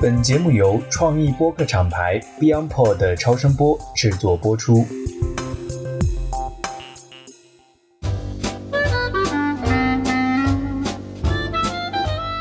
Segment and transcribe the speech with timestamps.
[0.00, 4.86] 本节目由创意播客厂牌 BeyondPod 的超声波制作播出。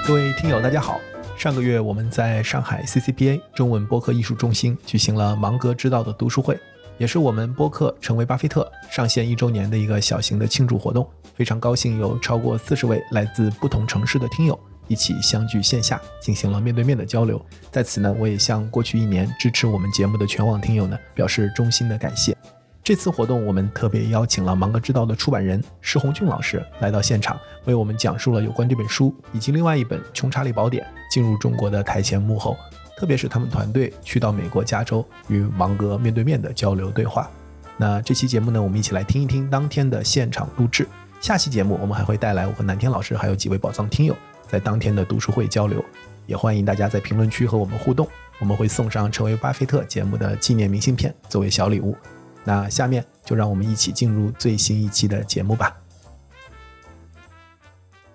[0.05, 0.99] 各位听友，大家好。
[1.37, 6.59] 上个月我们在上海 CCBA 中文播客艺术中心举行了芒格之道的读书会，
[6.97, 11.07] 也是我们播客成为巴菲特上线一周年的一个小型的庆祝活动。
[11.35, 14.57] 非常高兴有超过四十位来自不同城市的听友
[14.87, 17.43] 一起相聚线下，进行了面对面的交流。
[17.71, 22.35] 在此呢，我也向过去一年支持我们节目的全网听友呢表示衷心的感谢。
[22.83, 27.35] 这次活动，我们特别邀请了《芒格之道》的出版人施红俊老师来到现场，
[27.65, 32.55] 为我们讲述了有关这本书以及另外一本《穷查理宝典》进入中国的台前幕后，
[32.95, 37.27] 特别是他们团队去到美国加州与芒格面对面的交流对话。
[37.75, 40.87] 那这期节目呢，我们一起来听一听当天的现场录制。
[41.19, 44.15] 下期节目，我们还会带来我和南天老师还有几位宝藏听友
[44.47, 45.83] 在当天的读书会交流，
[46.25, 48.07] 也欢迎大家在评论区和我们互动，
[48.39, 51.95] 我们会送上成为巴菲特节目的纪念明信片作为小礼物。
[52.43, 55.75] 那下面就让我们一起进入最新一期的节目吧。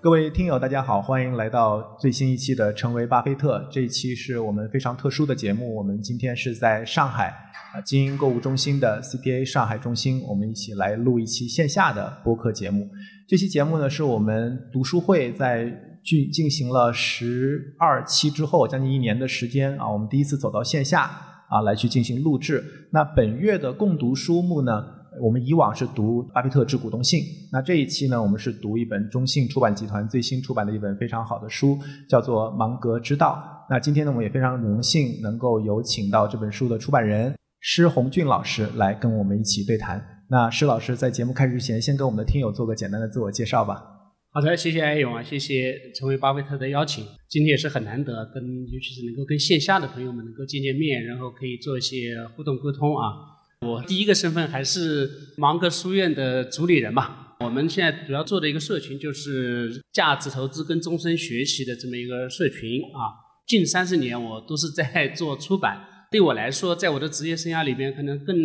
[0.02, 3.58] 各位听友，大家好，欢迎来到最新一期的《成为巴菲特》。
[3.70, 7.34] 这一期是我们非常特殊的节目，我们今天是在上海
[7.74, 12.88] 啊精英购物中心的 CPA 上海中心，我们一起来录一期线下的播客节目。
[13.28, 15.70] 这期节目呢，是我们读书会在
[16.04, 21.10] 进进行了十二期之后，将近一年的时间啊，我们第一次走到线下。
[21.50, 22.62] 啊，来去进行录制。
[22.92, 24.84] 那本月的共读书目呢？
[25.20, 27.18] 我们以往是读《巴菲特致股东信》，
[27.50, 31.76] 那这一期呢，我们是读一本中信出版集团最新出版的一本非常好的书，
[32.08, 33.42] 叫做《芒格之道》。
[33.68, 40.00] 那今天呢，我们也非常荣幸能够有请到这本书的出版人施红俊老师来跟我们一起对谈。
[40.28, 43.99] 那施老师在节目开始之前，先跟我们的听友做个简单的自我介绍吧。
[44.32, 47.04] 好的，谢谢艾勇啊，谢谢成为巴菲特的邀请。
[47.28, 53.10] 今天也是很难得，跟尤其是能够跟线下的朋友们能够见见面，然后可以做一些互动沟通啊。
[53.66, 57.34] 我第一个身份还是芒格书院的主理人嘛。
[57.40, 63.10] 我们现在主要做的一个社群就是价值投资跟终身学习的这么一个社群啊。
[63.48, 68.36] 近三十年我都是在 做出版，对我来说，在我的职业生涯里边，可能更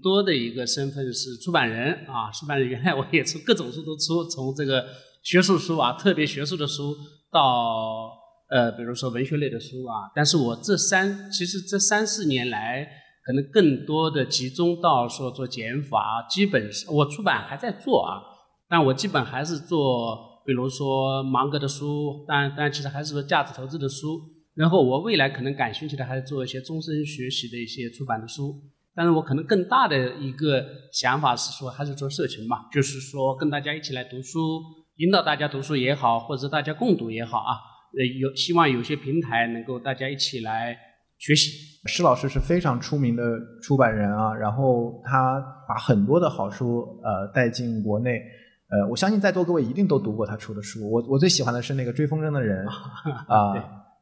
[0.00, 2.30] 多的一个身份是出版人啊。
[2.30, 4.86] 出版人原来我也出各种书都出，从这个。
[5.26, 6.96] 学术书啊，特别学术的书，
[7.32, 8.12] 到
[8.48, 10.08] 呃，比如说文学类的书啊。
[10.14, 12.86] 但是我这三，其实这三四年来，
[13.24, 18.22] 可能更多的集中到说做减法，基本我出版还在做啊，
[18.68, 20.16] 但我基本还是做，
[20.46, 24.20] 比如说芒格的书，但但其实还是说价值投资的书。
[24.54, 28.54] 然后我未来可能感兴趣的还是做一些终身学习的一些出版的书。
[28.94, 34.62] 但是我可能更大的一个想法是说，还是做社群嘛，就是说跟大家一起来读书。
[34.96, 37.52] 引导大家读书也好，或者大家共读也好啊，
[37.98, 40.74] 呃，有希望有些平台能够大家一起来
[41.18, 41.50] 学习。
[41.84, 43.22] 施老师是非常出名的
[43.62, 48.22] 出版人啊，然后他把很多的好书呃带进国内，
[48.70, 50.90] 呃，我相信在座各位一定都读过他出的书。
[50.90, 52.66] 我我最喜欢的是那个追风筝的人
[53.28, 53.52] 啊，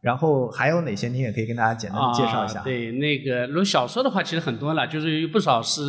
[0.00, 2.62] 然后还有哪些你也可以跟大家简单介绍一下。
[2.62, 5.82] 对，那个如果小说的话，其实很多了，就是有不少是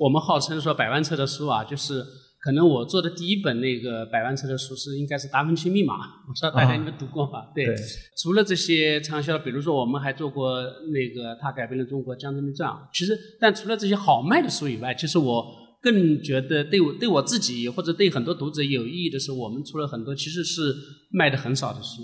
[0.00, 2.04] 我们号称说百万册的书啊，就是。
[2.40, 7.50] 可能我做的第一本那个百万册的书是应该是《达芬奇密码》，我不知道大家有没有读过吧？
[7.52, 7.66] 对，
[8.16, 10.62] 除了这些畅销，比如说我们还做过
[10.92, 12.70] 那个《他改变了中国江泽民传》。
[12.94, 15.44] 其实，但除了这些好卖的书以外，其实我
[15.82, 20.72] 更觉得对我对我自己或者对很多读者有意义的是，我们出了很多其实是
[21.10, 22.02] 卖的很少的书。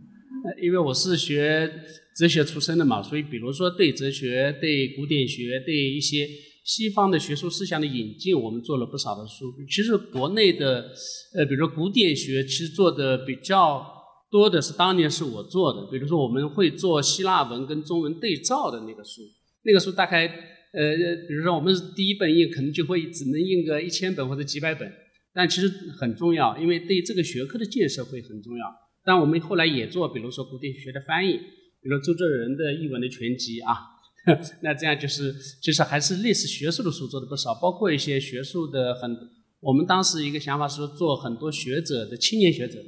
[0.62, 1.72] 因为我是学
[2.14, 6.28] 哲学出身的嘛，所以比如说对哲学、对古典学、对一些。
[6.64, 9.52] 西方的学术思想的引进，我们做了不少的书。
[9.68, 10.90] 其实国内的，
[11.34, 13.84] 呃，比如说古典学，其实做的比较
[14.30, 15.90] 多的是当年是我做的。
[15.90, 19.22] 比如说我们会做希腊文跟中文对照的那个书，
[19.64, 24.92] 那个书大概，呃，比如说我们是第一本印，可能就会只能印个一千本或者几百本，
[25.34, 28.66] 但其实很重要，因为对这个学科的建设会很重要。
[29.02, 33.89] 但我们后来也做，比如说古典学的翻译，比如周作人的译文的全集啊。
[34.62, 39.16] 那这样就是，就是还是类似学术的书做的不少，包括一些学术的很。
[39.60, 42.78] 我们当时一个想法是做很多学者的青年学者，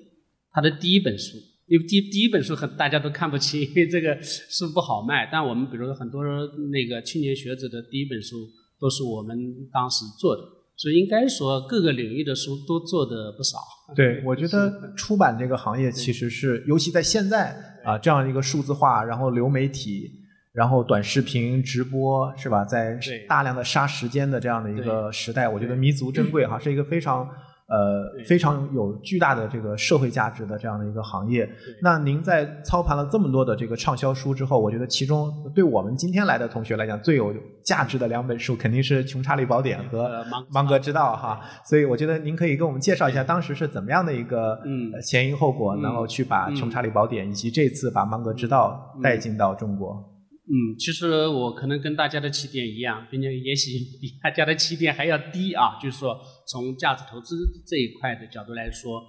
[0.50, 1.37] 他的第一本书，
[1.67, 5.29] 因为第第一本书很大家都看不起，因为这个书不好卖。
[5.31, 6.25] 但我们比如说很多
[6.70, 8.49] 那个青年学者的第一本书
[8.81, 9.38] 都是我们
[9.70, 10.43] 当时做的，
[10.76, 13.58] 所以应该说各个领域的书都做的不少。
[13.94, 20.22] 对，我觉得出版这个行业其实是，尤其在现在啊这样一个数字化，然后流媒体。
[20.53, 27.27] 然后短视频直播是吧，在大量的杀时间的这样的一个时代，我觉得弥足珍贵哈， 是一个非常
[27.69, 31.49] 呃非常有巨大的这个社会价值的这样的一个行业。
[31.81, 37.35] 那您在操盘了这么多的这个畅销书之后，我觉得其中对我们今天来的同学来讲最有
[37.65, 40.23] 价值的两本书，肯定是《穷查理宝典》和
[40.53, 41.41] 《芒格之道》哈。
[41.65, 44.59] 所以我觉得您可以跟我们介绍一下当时是怎么样的一个
[45.03, 50.12] 前因后果，然后去把《穷查理宝典》以及这次把《芒格之道》带进到中国。
[50.44, 55.79] 嗯，其实我可能跟大家的起点一样，并且也许比大家的起点还要低啊。
[55.81, 56.19] 就是说，
[56.49, 59.00] 从价值投资这一块的角度来说，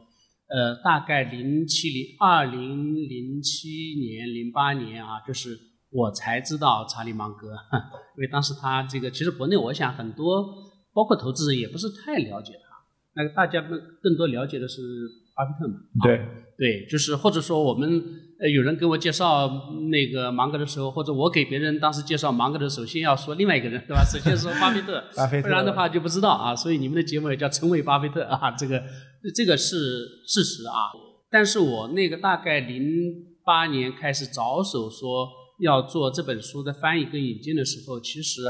[0.47, 5.57] 呃，大概零七零二零零七年、零八年啊，就是
[5.89, 7.47] 我才知道查理芒格，
[8.18, 10.45] 因为当时他这个其实国内我想很多，
[10.94, 12.77] 包括投资人也不是太了解他，
[13.15, 13.71] 那个大家更
[14.03, 14.81] 更多了解的是
[15.35, 15.80] 巴菲特嘛。
[16.03, 16.19] 对
[16.63, 17.88] 对，就是或者说我们。
[18.44, 19.50] 呃，有人给我介绍
[19.89, 24.04] 那个芒格的时候，或者我给别人当时介绍芒格的时候，先要说另外一个人，对吧？
[24.04, 25.01] 首先说巴菲特，
[25.42, 26.54] 不然的话就不知道啊。
[26.54, 28.83] 所以你们的节目也叫成为巴菲特啊，这个
[29.33, 29.77] 这个是
[30.27, 30.92] 事实啊。
[31.31, 32.83] 但是我那个大概零
[33.45, 35.30] 八年开始着手说
[35.62, 38.42] 要做这本书的翻译跟引进的时候，其实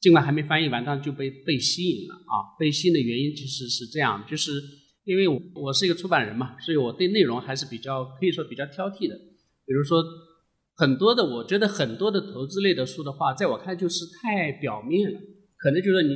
[0.00, 2.56] 尽管还没翻译完，但就被被吸引了啊。
[2.58, 4.62] 被吸引的原因其实是这样，就是。
[5.08, 9.16] 因为我我是一个出版人嘛，所以我对内容还是比较可以说比较挑剔的。
[9.64, 10.04] 比如说，
[10.76, 15.18] 很多的我觉得很多的投资类的书的话，在我看就是太表面了。
[15.56, 16.14] 可能就是你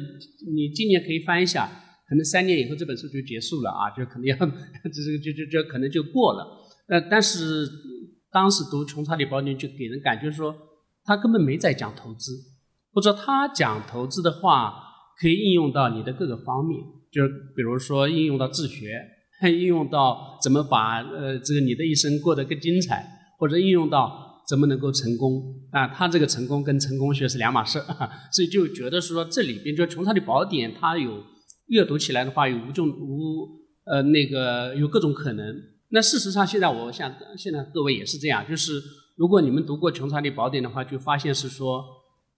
[0.52, 1.66] 你今年可以翻一下，
[2.06, 4.44] 可能三年以后这本书就结束了啊，就可能要这
[4.92, 6.46] 这 就就就可能就过了。
[6.88, 7.66] 呃，但是
[8.30, 10.54] 当时读《穷查理宝典》就给人感觉说，
[11.04, 12.32] 他根本没在讲投资，
[12.92, 14.74] 或者他讲投资的话，
[15.18, 16.78] 可以应用到你的各个方面。
[17.12, 18.98] 就是比如说应用到自学，
[19.42, 23.06] 应用到怎么把呃这个你的一生过得更精彩，
[23.38, 25.88] 或者应用到怎么能够成功啊？
[25.88, 27.78] 他这个成功跟成功学是两码事，
[28.32, 31.22] 所以就觉得说这里边就穷查理宝典，它有
[31.66, 33.46] 阅读起来的话有无穷无
[33.84, 35.54] 呃那个有各种可能。
[35.90, 38.80] 那事实上现在我想现在各位也是这样，就是
[39.18, 41.84] 如果你们读过穷查理宝典的话，就发现是说。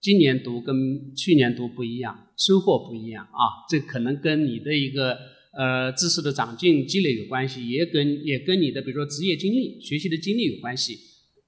[0.05, 0.75] 今年读跟
[1.15, 3.65] 去年读不一样，收获不一样啊！
[3.67, 5.17] 这可能跟你的一个
[5.57, 10.95] 呃知识的长进积累有关系，也跟也跟你的比如说职业经历、学习的经历有关系。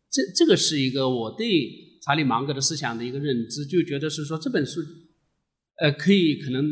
[0.09, 1.45] 这这个是一个我对
[2.03, 4.81] 查理芒格的思想的一个认知，就觉得是说这本书，
[5.79, 6.65] 呃，可以可能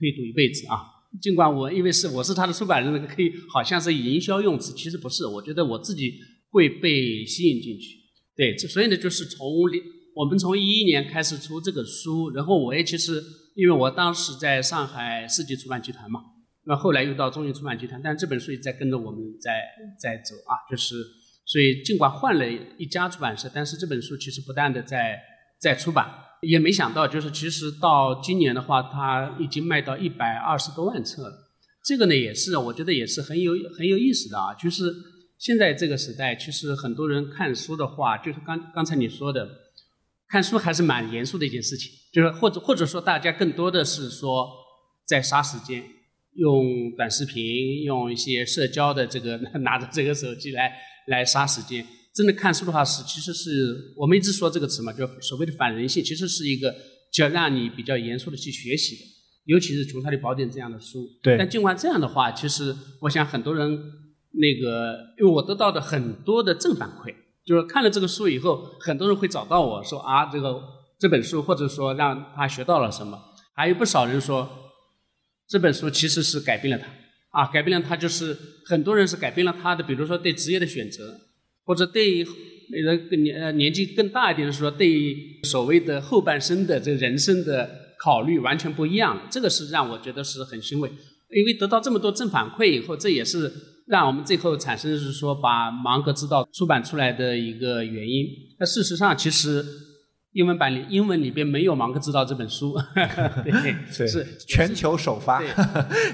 [0.00, 0.80] 可以读一辈子啊。
[1.20, 5.26] 尽管我因为是我是他的出版人，可以好像是营销用词，其实不是。
[5.26, 6.14] 我觉得我自己
[6.48, 7.98] 会被吸引进去。
[8.34, 9.46] 对，所以呢，就是从。
[10.16, 13.22] 我们从一一年开始出这个书，然后我也其实，
[13.54, 16.20] 因为我当时在上海世纪出版集团嘛，
[16.64, 19.60] 那后来又到中信出版集团，但这本书也在跟着我们在
[20.00, 21.04] 在走啊，就是，
[21.44, 25.18] 所以尽管换了一家出版社，但是这本书其实不断的在
[25.60, 26.10] 在出版，
[26.40, 31.50] 也没想到就是其实到今年的话，它已经卖到一百二十多万册了，
[31.84, 34.90] 这个呢也是我觉得也是很有很有意思的啊，就是
[35.38, 39.46] 现在这个时代，其实很多人看书的话，就是刚刚才你说的。
[40.28, 44.48] 看书还是蛮严肃的一件事情，就是或者或者说大家更多的是说
[45.06, 45.84] 在杀时间，
[46.34, 50.72] 用短视频，用一些社交的这个 拿着这个手机来
[51.06, 51.86] 来杀时间。
[52.12, 56.74] 真的看书的话是，其实是我们一直说这个词嘛，就所谓的反人性，其实是一个
[57.12, 59.02] 就要让你比较严肃的去学习的，
[59.44, 61.06] 尤其是《穷查理宝典》这样的书。
[61.22, 61.36] 对。
[61.36, 63.70] 但尽管这样的话，其实我想很多人
[64.32, 67.14] 那个，因为我得到的很多的正反馈。
[67.46, 70.60] 就是看了这个书以后，很多人会找到我说啊，这个
[70.98, 73.16] 这本书，或者说让他学到了什么。
[73.54, 74.50] 还有不少人说，
[75.46, 76.90] 这本书其实是改变了他，
[77.40, 78.36] 啊，改变了他，就是
[78.66, 81.20] 很多人是改变了他的，比如说对职业的选择，
[81.64, 82.26] 或者对
[82.72, 89.22] 那个年呃年纪更大一点的说，对所谓的后半生的这人生的考虑完全不一样。
[89.30, 90.90] 这个是让我觉得是很欣慰，
[91.30, 93.75] 因为得到这么多正反馈以后，这也是。
[93.86, 98.26] 让我们最后产生是说把《芒格之道》出版出来的一个原因。
[98.58, 99.64] 那事实上，其实
[100.32, 102.74] 英文版里英文里边没有《芒格之道》这本书，
[103.44, 105.40] 对，是全球首发。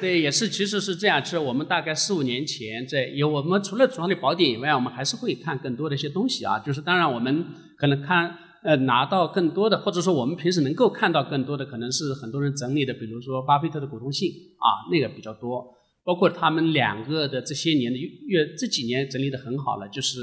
[0.00, 1.22] 对，也是，其实是这样。
[1.24, 6.58] 其实我们大概四五年前在有我们除了《主的宝典》以外，我们还是会看更多的一些东西啊。
[6.58, 7.44] 就是当然，我们
[7.78, 15.64] 可能看呃拿到更多的，或者说我们平时能够看到更多的，可能是很多人整理的，比如说巴菲特的股东信啊，那个比较多。
[16.04, 20.18] 包括他们两个的这些年的月这几年整理的很好了，就是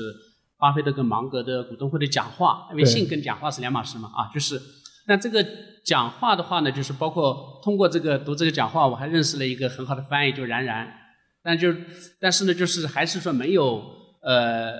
[0.57, 4.61] 巴菲特跟芒格的股东会的讲话，因为信跟讲话是两码事嘛啊，就是
[5.07, 5.45] 那这个
[5.85, 10.87] 讲话的话呢，就是包括通过这个读这个讲话，我还认识了一个很好的翻译，就然然，
[11.41, 11.73] 但就
[12.19, 13.81] 但是呢，就是还是说没有
[14.21, 14.73] 呃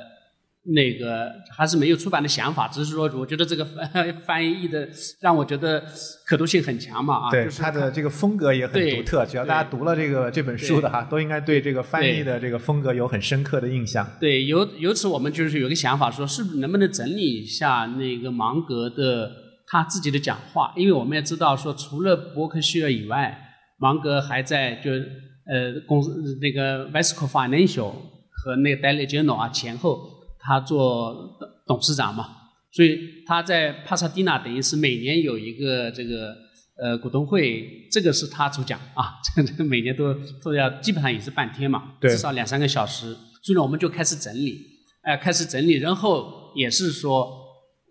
[0.73, 4.87] 那个还是没有出版的想法，只是说我觉得这个翻 翻译的
[5.19, 5.83] 让我觉得
[6.25, 14.07] 可读性很强嘛啊，对就是它的这个风格也很独特，只要大家读了这个这本书的哈，都应该对这个翻译的这个风格有很深刻的印象。
[14.19, 19.31] 对，由由此我们就是有个想法，说是不是能不能整理一下那个芒格的
[19.67, 20.73] 他自己的讲话？
[20.75, 23.37] 因为我们也知道说，除了伯克希尔以外，
[23.79, 27.91] 芒格还在就呃公司那个 Vesco Financial
[28.31, 30.09] 和那个 Daily Journal 啊前后，
[30.39, 32.29] 他做董事长嘛，
[32.71, 36.35] 所以他在帕萨蒂纳等于是每年有一个这个
[36.81, 43.15] 呃股东会，这个是他主讲啊， 这个每年都都要基本上也是半天嘛，至少两三个小时。
[43.41, 44.59] 所以呢，我们就开始整理，
[45.01, 47.29] 哎、开始整理，然后也是说，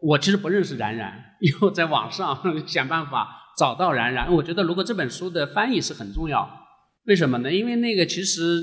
[0.03, 3.29] 我其实不认识冉冉， 以后在网上想办法
[3.59, 4.31] 找到冉冉。
[4.35, 6.49] 我觉得如果这本书的翻译是很重要，
[7.07, 7.51] 为什么呢？
[7.53, 8.61] 因为那个其实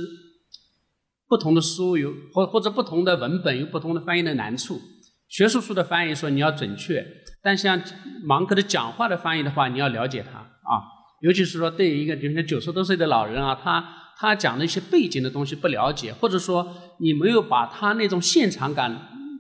[1.28, 4.80] 不同的书有或或者不同的文本有不同的翻译的难处。
[5.28, 7.06] 学术书的翻译说你要准确，
[7.42, 7.82] 但像
[8.24, 10.86] 芒格的讲话的翻译的话，你要了解他啊，
[11.22, 13.84] 尤其是说对于一个比如说九十多岁的老人啊，他
[14.18, 18.96] 他讲的一些背景的东西不了解，或者说你没有把他那种现场感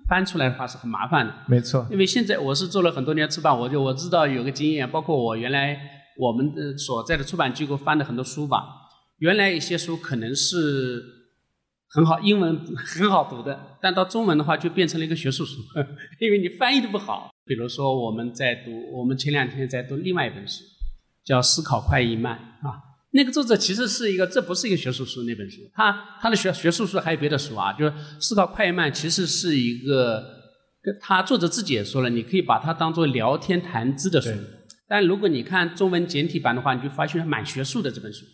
[0.09, 1.33] 翻出来的话，是很麻烦的。
[1.47, 5.79] 没错，因为现在我是做了很多年出版，我就我知道有个经验，包括我原来
[6.17, 8.63] 我们的所在的出版机构翻的很多书吧，
[9.19, 11.01] 原来一些书可能是
[11.95, 15.61] 很好，英文很好读的，但到中文的话就变成了一个学术书，
[16.19, 17.29] 因为你翻译的不好。
[17.45, 20.61] 比如说我们在读，我们前两天在读另外一本书，
[21.23, 22.75] 叫《思考快意慢》啊。
[23.11, 30.21] 那个作者其实是一个，这不是一个学术书那本书，他他的学学术书还有别的书啊，就是《思考快意慢》其实是一个，
[30.81, 34.31] 跟他作者自己也说了，你可以把它当做聊天谈资的书，
[34.89, 38.25] 但如果你看中文简体版的话，你就发现蛮学术的这本书。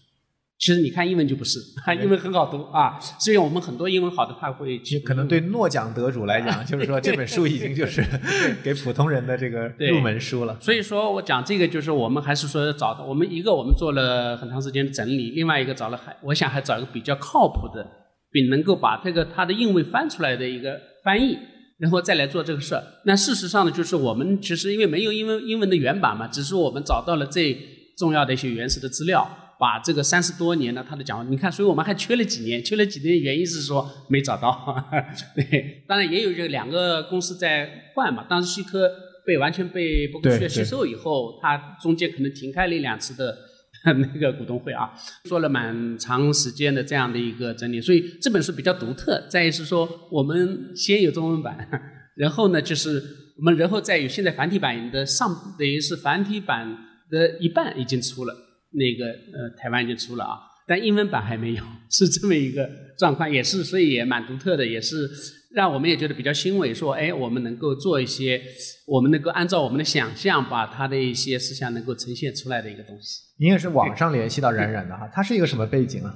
[0.61, 1.59] 其实你看英文就不是，
[2.03, 8.05] 英文很好读啊，所以我们很多英文好的话会去可能对诺奖得主来讲， 就是说这本书已经就是
[8.63, 10.55] 给普通人的这个入门书了。
[10.61, 17.83] 所以说我讲这个，就是我们还是说找到我们一个，我们做了很长时间的整理；另外一个找了还，我想还找一个比较靠谱的，
[18.31, 21.35] 并能够把这个它的英文翻出来的一个翻译，
[21.79, 22.83] 然后再来做这个事儿。
[23.05, 27.57] 那事实上呢，就是我们其实因为没有英文英文的原版嘛，只是我们找到了最
[27.97, 29.27] 重要的一些原始的资料。
[29.61, 34.75] 把这个三十多年呢，他的讲话，你看，所以我们还缺了几年，缺了几年，原因是说没找到。
[35.37, 38.25] 对，当然也有这两个公司在换嘛。
[38.27, 38.89] 当时西科
[39.23, 43.37] 被完全被伯克希尔吸收以后，它中间可能停开了一两次的
[43.85, 44.91] 那个股东会啊，
[45.25, 47.79] 做了蛮长时间的这样的一个整理。
[47.79, 51.69] 所以这本书比较独特，在于是说我们先有中文版，
[52.15, 52.99] 然后呢就是
[53.37, 56.75] 我们然后再有现在繁体版的上，等于是繁体版
[57.11, 58.33] 的一半已经出了。
[58.71, 65.09] 那个呃，台湾已经出了啊，但英文版还没有， 是这么一个状况，也是所以也蛮独特的，也是
[65.53, 68.41] 让我们也觉得比较欣慰，说哎，我们能够做一些，
[68.87, 73.19] 我们能够按照我们的想象，把他的一些思想能够呈现出来的一个东西。
[73.39, 76.15] 您也是网上联系到冉冉的哈，他是一个什么背景啊？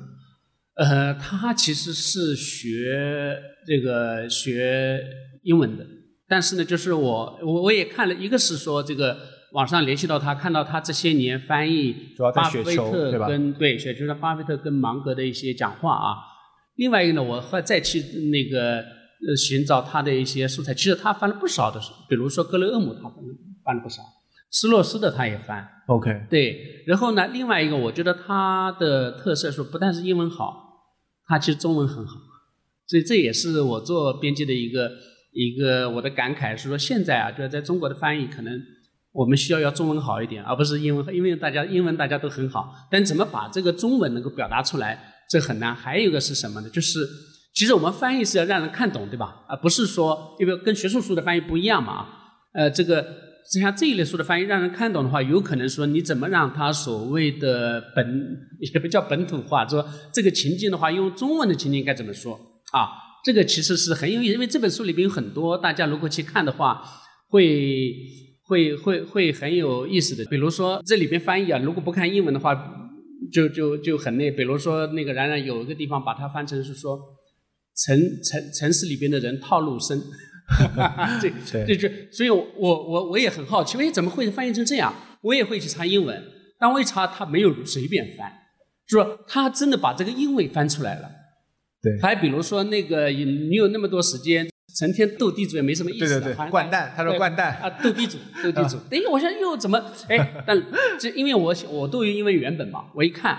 [0.75, 5.01] 呃，他其实是学这个学
[5.43, 5.85] 英文的，
[6.27, 9.34] 但是呢，就是我我我也看了一个是说这个。
[9.51, 11.95] 网上联系到他，看到他这些年翻译
[12.33, 16.17] 巴菲特跟对雪球上巴菲特跟芒格的一些讲话啊。
[16.75, 20.73] 另外一个呢，我会再去那个呃寻找他的一些素材。
[20.73, 24.01] 其实他翻了不少的书，比如说格雷厄姆他翻了翻了不少，
[24.51, 25.65] 斯洛斯的他也翻。
[25.87, 30.81] OK，对，然后呢，另外一个我觉得他的特色是不但是英文好，
[31.27, 32.17] 他其实中文很好，
[32.87, 34.91] 所以这也是我做编辑的一个
[35.31, 38.61] 一个我的感慨，是说现在啊，就是在中国的翻译可能。
[39.15, 45.73] 我们需要要中文好一点，而不是英文，因为大家英文大家都很好，但怎么把这个中文能够表达出来，这很难。
[45.73, 46.69] 还有一个是什么呢？
[46.69, 47.07] 就是
[47.55, 49.45] 其实我们翻译是要让人看懂，对吧？
[49.47, 51.93] 而不是说因为跟学术书的翻译不一样嘛。
[51.93, 52.09] 啊
[52.53, 53.01] 呃，这个
[53.53, 62.37] 就像这一类书的翻译让人看懂的话，有可能说你怎么让它所谓的本也不叫本土化，说这个情境的话，用中文的情境该怎么说
[62.73, 62.89] 啊？
[63.23, 66.83] 这个其实是很有意思，因为这本书里边有很多，大家如果去看的话，
[67.29, 68.24] 会。
[68.47, 72.53] 会会会很有意思的，比如说这里边翻译啊，如果不看英文的话，
[73.31, 74.29] 就就就很那。
[74.31, 76.99] 比如说那个冉冉有一个地方把它翻成是说
[77.75, 79.99] 城城城市里边的人套路深，
[81.19, 81.31] 这
[81.65, 84.93] 这这所以我我我也很好奇，哎，怎么会翻译成这样？
[85.21, 86.23] 我也会去查英文，
[86.59, 88.31] 但我一查他没有随便翻，
[88.85, 91.09] 是说他真的把这个英文翻出来了。
[91.81, 94.47] 对，还比如说那个你有那么多时间。
[94.75, 98.77] 成天斗地主也没什么意思，对对对，掼蛋，他说掼蛋啊，斗地主， 斗地主。
[98.89, 99.81] 等一下，我想又怎么？
[100.09, 100.61] 哎，但
[100.99, 103.37] 这因为我我斗鱼英文原本嘛，我一看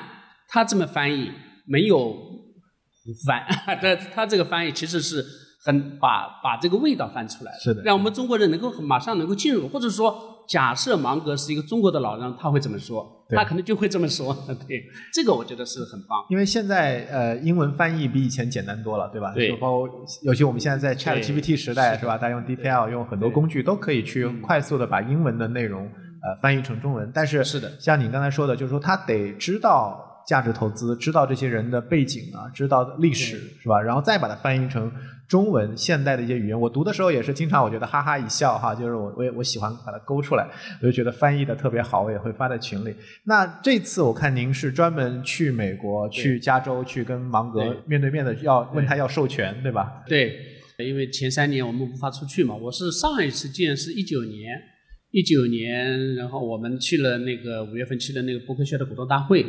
[0.48, 1.30] 他这么翻译
[1.66, 3.44] 没有胡翻，
[3.82, 5.24] 但他这个翻译其实是
[5.64, 13.12] 很把把这个味道翻出来，是的让我们中国人能够马上能够进入，或者说假设芒格是一个中国的老人，他会怎么说？
[13.30, 14.32] 他可能就会这么说。
[14.68, 16.24] 对，这个我觉得是很棒。
[16.30, 19.32] 因为现在呃，英文翻译比以前简单多了，对吧？
[19.34, 19.88] 对就包括
[20.22, 22.16] 尤其我们现在在 Chat GPT 时代，是是吧？
[22.16, 27.10] 大家用 DeepL 用很多工具都可以去嗯快速的把英文的内容呃翻译成中文。
[27.12, 33.80] 但是是的像你刚才说的，就是说他得知道价值投资，知道这些人的背景啊，知道历史是吧？
[33.80, 34.90] 然后再把它翻译成
[35.28, 36.60] 中文现代的一些语言。
[36.60, 40.48] 我读的时候也是经常我觉得哈哈一笑哈，就是我我也我喜欢把它勾出来，
[40.82, 42.94] 我就觉得翻译的特别好，我也会发在群里。
[43.24, 50.02] 那这次我看您是专门去美国、去加州去跟芒格面对面的要问他要授权，对吧？
[50.08, 50.36] 对，
[50.78, 54.58] 因为前三年我们无法出去嘛，我是上一次见是一九年，
[55.12, 59.46] 一九年，然后我们去了那个五月份去了那个伯克希尔的股东大会，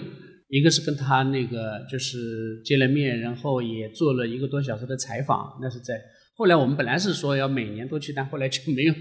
[0.50, 5.94] 一个是跟他那个就是见了面，然后也做了一个多小时的采访，那是在。
[6.36, 8.94] 后来我们本来是说要每年都去，但后来就没有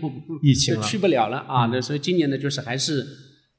[0.43, 1.67] 疫情了就去不了了啊。
[1.67, 3.07] 嗯那所以今年呢，就是还是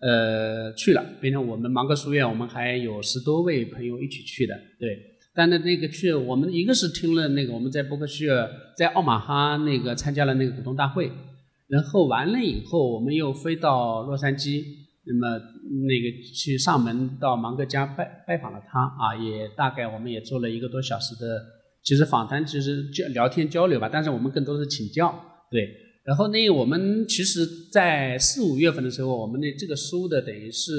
[0.02, 4.98] 呃去了，变成我们芒格书院，我们还有十多位朋友一起去的，对。
[5.36, 11.12] 但是那个去，我们一个是听了那个我们在伯克希尔在奥马哈那个参加了那个股东大会，
[11.68, 14.64] 然后完了以后，我们又飞到洛杉矶，
[15.08, 15.40] 那么
[15.88, 21.44] 那个去上门到芒格家拜拜访了他啊，也大概我们也做了一个多小时的，
[21.84, 25.14] 其实访谈其实交聊天交流吧，但是我们更多是请教，
[25.50, 25.68] 对。
[26.04, 30.72] 然后呢，我们其实，在四五月份的时候，我们的这个书的等于是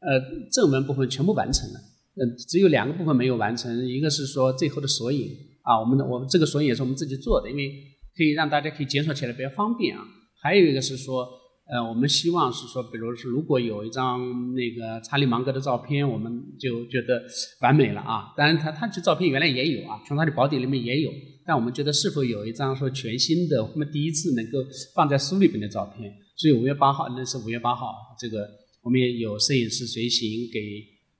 [0.00, 0.20] 呃
[0.52, 1.80] 正文部分全部完成了。
[2.16, 5.30] 嗯，只有两个部分没有完成，一个是说最后的索引
[5.62, 7.72] 啊，我们的我们这个索引也是我们自己做的，因为
[8.14, 10.04] 可以让大家可以检索起来比较方便啊。
[10.42, 11.26] 还有一个是说，
[11.70, 17.22] 呃，我们希望是说，比如是如果有一张那个查理芒格的照片，我们就觉得
[17.60, 18.32] 完美了啊。
[18.36, 21.12] 当然他，他这照片原来也有啊，《从他的宝典》里面也有，
[21.44, 24.58] 但我们觉得是否有一张说全新的，我们第一次能够
[24.94, 26.10] 放在书里边的照片。
[26.36, 28.48] 所以五月八号，那是五月八号，这个
[28.82, 30.58] 我们也有摄影师随行给。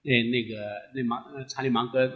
[0.05, 0.55] 呃，那个
[0.95, 2.11] 那芒查理芒格、那个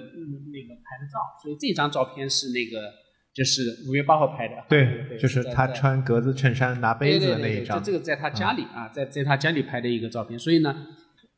[0.81, 2.89] 拍的照，所以这张照片是那个
[3.35, 7.83] 就是五月八号拍的，对，就是他穿格子衬衫拿杯子的那一张。
[7.83, 10.75] 这个在他家里啊，在在他家里拍的一个照片，所以呢，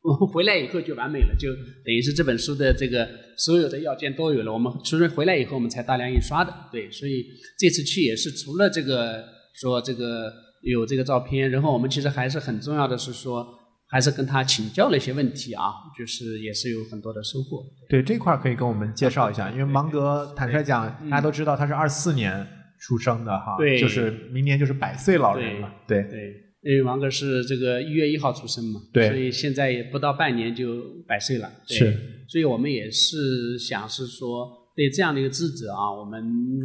[0.01, 1.53] 我回来以后就完美了，就
[1.85, 4.51] 等于是这本书的这个所有的要件都有了。
[4.51, 7.25] 我们其实回来以后我们才大量印刷的，对，所以
[7.57, 10.31] 这次去也是除了这个说这个
[10.63, 13.61] 有这个照片，然后我们其实还是很重要的是说。
[13.95, 17.63] 还是跟他请教了一些问题啊，就是也是有很多的收获。
[17.87, 22.45] 对这块可以跟我们介绍一下，因为芒格坦率讲，大家都知道他是二四年
[22.77, 36.21] 出生的哈，对就是明年就是百岁老人了，对对，因为芒格是这个一月一号出生嘛，对所以现在也不到半年就百岁了，对是，所以我们也是想是说，对这样的一个智者啊，我们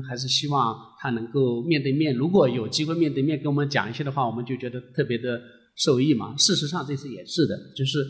[0.08, 5.40] 还是希望他能够面对面，如果有机会面对面跟我们讲一些的话，我们就觉得特别的。
[5.82, 8.06] 受益嘛，事实上这次也是的，就是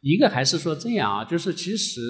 [0.00, 2.00] 一个还是说这样啊，就是其实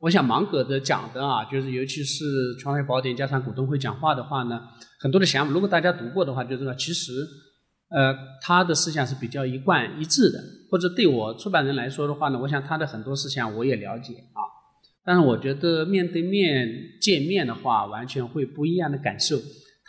[0.00, 2.24] 我想芒格的讲的啊，就是尤其是
[2.60, 4.60] 《创业宝典》加上股东会讲话的话呢，
[5.00, 7.26] 很多的想法，如果大家读过的话，就知道其实
[7.88, 10.38] 呃他的思想是比较一贯一致的，
[10.70, 14.40] 或者对我出版人来说的话呢，我想他的很多思想我也了解啊，
[15.02, 16.68] 但是我觉得面对面
[17.00, 19.40] 见面的话，完全会不一样的感受，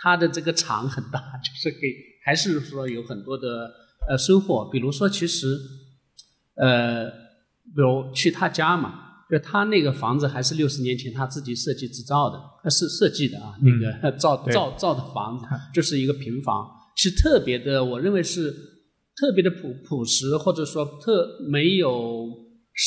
[0.02, 3.86] 他的这个场很大， 就是给还是说有很多的。
[4.08, 5.58] 呃，收获，比如说，其实，
[6.56, 8.94] 呃，比如去他家嘛，
[9.30, 18.52] 就他那个房子还是六十年前他自己设计制造的，呃，是设计的啊，那个造造造的房子，就是一个平房，是特别的，我认为是
[19.16, 22.30] 特别的朴朴实，或者说特没有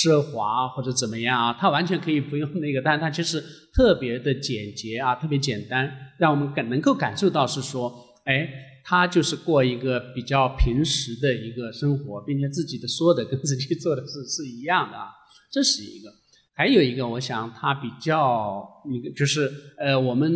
[0.03, 7.93] 奢华或者怎么样啊，他完全可以不用那个，但是他其实特别的简洁啊，特别简单，让我们感能够感受到是说，
[8.25, 8.67] 哎。
[8.83, 15.11] 他就是过一个比较平时的一个生活，并且自己的说的跟自己做的是是一样的啊，
[15.53, 16.11] 这是一个。
[16.55, 20.33] 还有一个，我想他比较一个就是呃，我们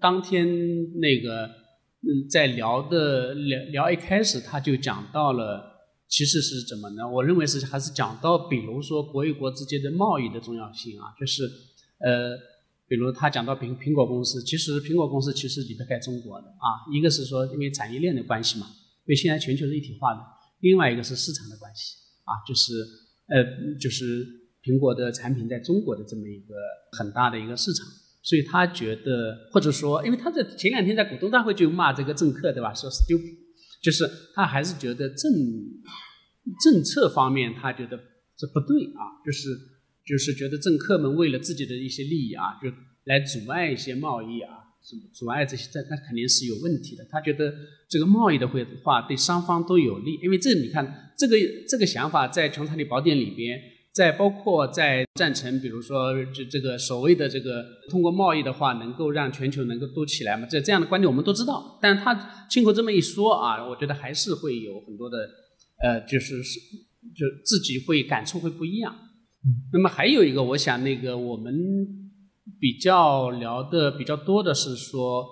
[0.00, 0.46] 当天
[1.00, 5.62] 那个嗯在聊的聊聊一开始他就讲到了，
[6.08, 7.06] 其实是怎么呢？
[7.06, 11.42] 我认为是还是讲到，比如说国与国之间的贸易的重要性啊，就是
[11.98, 12.38] 呃。
[12.88, 18.66] 比如他讲到苹苹果公司，其实苹果公司其实离不开中国的啊，一个是说因为产业链的关系嘛，
[19.06, 20.20] 因为现在全球是一体化的；
[20.60, 22.74] 另外一个是市场的关系啊，就是
[23.26, 24.24] 呃就是
[24.62, 26.54] 苹果的产品在中国的这么一个
[26.96, 27.84] 很大的一个市场，
[28.22, 32.72] 所以他觉得或者说，因为他在前两天在股东大会就骂这个政客对吧？
[32.72, 33.36] 说 stupid，
[33.82, 35.32] 就是他还是觉得政
[36.62, 37.98] 政策方面他觉得
[38.36, 39.74] 这不对啊，就是。
[40.06, 42.70] 就是觉得政客们为了自己的一些利益啊，就
[43.04, 47.04] 来阻碍一些贸易啊，阻阻碍这些，这那肯定是有问题的。
[47.10, 47.52] 他觉得
[47.88, 51.36] 这个贸易的会话对双方都有利，因为这你看这个
[51.68, 53.58] 这个想法在《穷查理宝典》里边，
[53.92, 61.78] 在包括在赞成，比如说这这个所谓的这个通过贸易的话，能够让全球能够都起来嘛，这这样的观点我们都知道。
[61.82, 65.18] 但他亲口这么一说啊，我觉得还是会有很多的
[65.82, 66.60] 呃，就是是
[67.14, 68.94] 就自己会感触会不一样。
[69.72, 71.54] 那么还有一个，我想那个我们。
[72.60, 75.26] 比较聊的比较多的是说，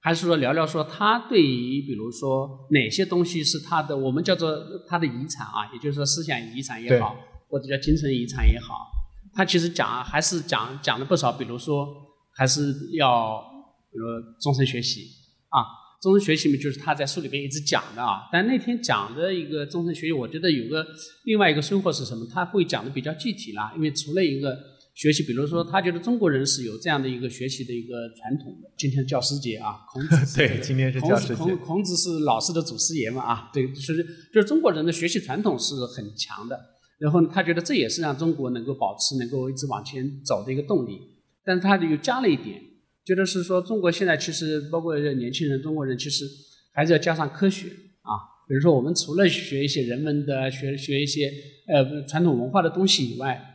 [0.00, 7.16] 还是说聊聊说他对于比如说哪些东西是他的，我们叫做他的遗产啊，也就是说思想遗产也好，
[7.48, 8.86] 或者叫精神遗产也好，
[9.34, 11.86] 他其实讲还是讲讲了不少，比如说
[12.32, 13.42] 还是要
[13.90, 14.06] 比如
[14.40, 15.00] 终身学习
[15.48, 15.66] 啊，
[16.02, 18.28] 终身学习嘛，就是他在书里边一直讲的啊。
[18.30, 20.84] 但那天讲的一个终身学习，我觉得有个
[21.24, 22.26] 另外一个收获是什么？
[22.30, 24.72] 他会讲的比较具体啦，因为除了一个。
[24.94, 28.70] 学习，比如说，他觉得中国人是有这样的一个学习的一个传统的。
[28.76, 31.34] 今天教师节啊， 孔子对，今天是教师节。
[31.34, 36.60] 孔孔子是老师的祖师爷嘛啊，对，就是就是中国人的学习传统是很强的。
[36.98, 41.00] 然后他觉得这也是让中国能够保持、能够一直往前走的一个动力。
[41.42, 42.60] 但是他又加了一点，
[43.04, 46.24] 觉得是说中国现在其实包括年轻人，中国人其实
[46.72, 47.68] 还是要加上科学
[48.02, 48.12] 啊。
[48.48, 51.32] 比如说，我们除了学一些人文的、学学一些
[51.68, 53.48] 呃传统文化的东西以外。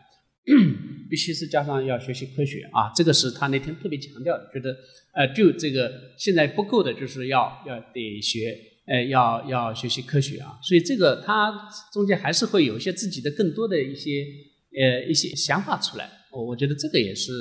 [1.10, 4.74] 必须是加上要学习科学啊，这个是他那天特别强调的，觉得
[5.14, 14.26] 呃，就这个现在不够的，就是要要得学，呃，要要学习科学啊，所以这个他中间还是会有一些自己的更多的一些
[14.78, 17.32] 呃一些想法出来，我我觉得这个也是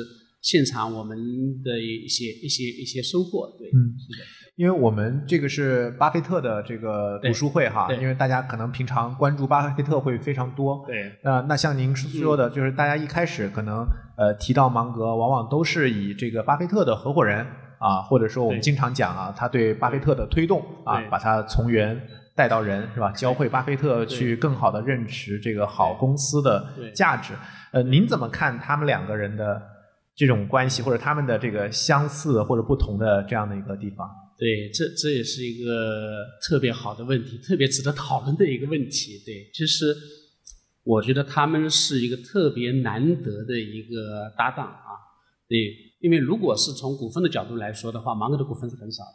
[0.46, 1.18] 现场我们
[1.64, 4.24] 的一些一些一些收获，对，嗯，是的。
[4.54, 10.84] 因为我们这个是巴菲特的这个读书会哈，因为大家可能平常关注巴菲特会非常多。
[10.86, 13.84] 对，那那像您说的，就是大家一开始可能
[14.16, 17.44] 呃提到芒格，往往都是以这个巴菲特的合伙人
[17.78, 22.00] 啊，或者说我们经常讲啊，他对巴菲特的推动啊，把他从源
[22.36, 23.10] 带到人是吧？
[23.10, 27.34] 教会巴菲特去更好的认识这个好公司的价值。
[27.72, 29.60] 呃，您怎么看他们两个人的
[30.16, 34.08] 这种关系，或者他们的这个相似或者不同的这样的一个地方？
[34.38, 39.22] 对，这这也是一个特别好的问题，特别值得讨论的一个问题。
[39.26, 39.94] 对，其实
[40.84, 44.96] 我觉得他们是一个特别难得的一个搭档啊。
[45.48, 45.58] 对，
[46.00, 49.10] 因为如果是从股份的角度来说的话，芒格的股份是很少的，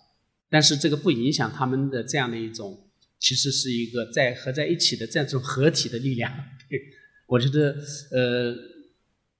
[0.52, 2.78] 但是这个不影响他们的这样的一种，
[3.20, 6.32] 其实是一个在合在一起的这样一种合体的力量。
[6.70, 6.80] 对，
[7.28, 7.76] 我觉得
[8.12, 8.71] 呃。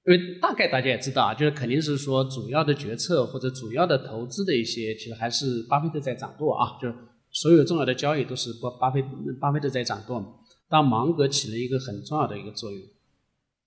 [0.04, 6.94] 因为大概大家也知道啊，就是肯定是说主要的决策或者主要的投资的一些，其实还是巴菲特在掌舵啊，就是
[7.30, 9.04] 所有重要的交易都是巴巴菲
[9.40, 10.26] 巴菲特在掌舵嘛。
[10.68, 12.80] 当芒格起了一个很重要的一个作用，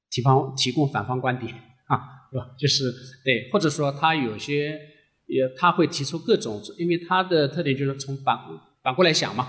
[0.10, 1.54] 提方提供反方观点
[1.88, 2.50] 啊， 对吧？
[2.60, 2.92] 就是
[3.24, 4.78] 对，或者说他有些
[5.28, 8.38] 也他会提出各种，因为他的特点就是从反
[8.84, 9.48] 反过来想嘛。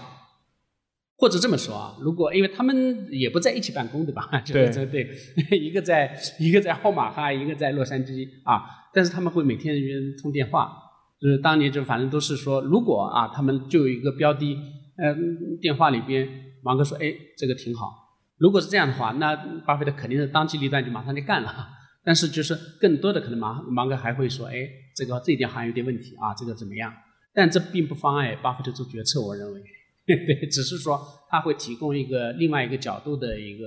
[1.19, 4.29] 或者这么说啊，如果因为他们也不在一起办公，对吧？
[4.47, 8.63] 对对，一个在一个在奥马哈，一个在洛杉矶啊。
[8.93, 9.75] 但是他们会每天
[10.21, 10.73] 通电话，
[11.21, 14.57] 就是当年就反正都是说，如果啊，他们就有一个标的，
[14.99, 16.29] 嗯，电话里边，
[16.63, 17.93] 芒哥说，哎，这个挺好。
[18.39, 19.35] 如果是这样的话，那
[19.67, 21.69] 巴菲特肯定是当机立断就马上就干了。
[22.05, 26.93] 但是就是更多的可能芒芒格还会说，哎，这个这一点好像有点问题啊，这个怎么样？
[27.35, 29.61] 但这并不妨碍巴菲特做决策，我认为。
[30.27, 33.67] 对，只是说他会提供一个另外一个角度的一个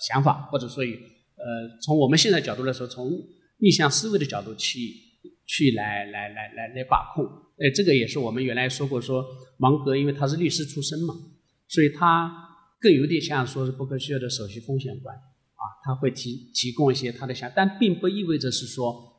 [0.00, 0.94] 想法，或者说以
[1.36, 3.10] 呃，从我们现在角度来说，从
[3.58, 4.78] 逆向思维的角度去
[5.46, 7.24] 去来来来来来把控。
[7.58, 9.24] 哎，这个也是我们原来说过，说
[9.58, 11.14] 芒格因为他是律师出身嘛，
[11.68, 12.30] 所以他
[12.80, 19.14] 更有点像说是伯克希尔的首席风险官啊，他会提提供一些他的想，但并不意味着是说。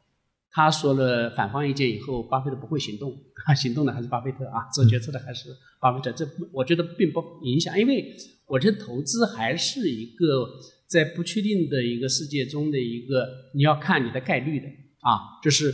[0.58, 3.16] 他说了反方意见以后，巴菲特不会行动，
[3.46, 6.12] 他 行动的还是巴菲特啊，做决策的还是巴菲特。
[6.12, 8.16] 这我觉得并不影响，因为
[8.48, 10.50] 我觉得投资还是一个
[10.88, 14.66] 在不确定的一个世界中的一个你要看你的概率的
[15.02, 15.72] 啊，就是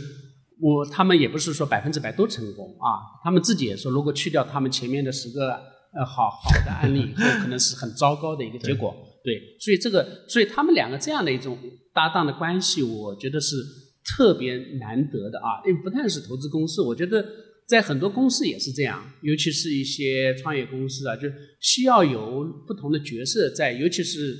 [0.60, 5.54] 我他们也不是说百分之百都成功啊，他们自己也说，如果去掉他们前面的十个
[5.94, 8.94] 呃好好的案例以后，可能是很糟糕的一个结果。
[9.24, 11.56] 对，所以这个所以他们两个这样的一种
[11.94, 13.56] 搭档的关系，我觉得是。
[14.04, 17.24] 特别难得的啊，因为不但是投资公司，我觉得
[17.66, 21.28] 在很多公司也是这样，尤其是一些创业公司啊，就
[21.60, 24.36] 需要有不同的角色在，尤其是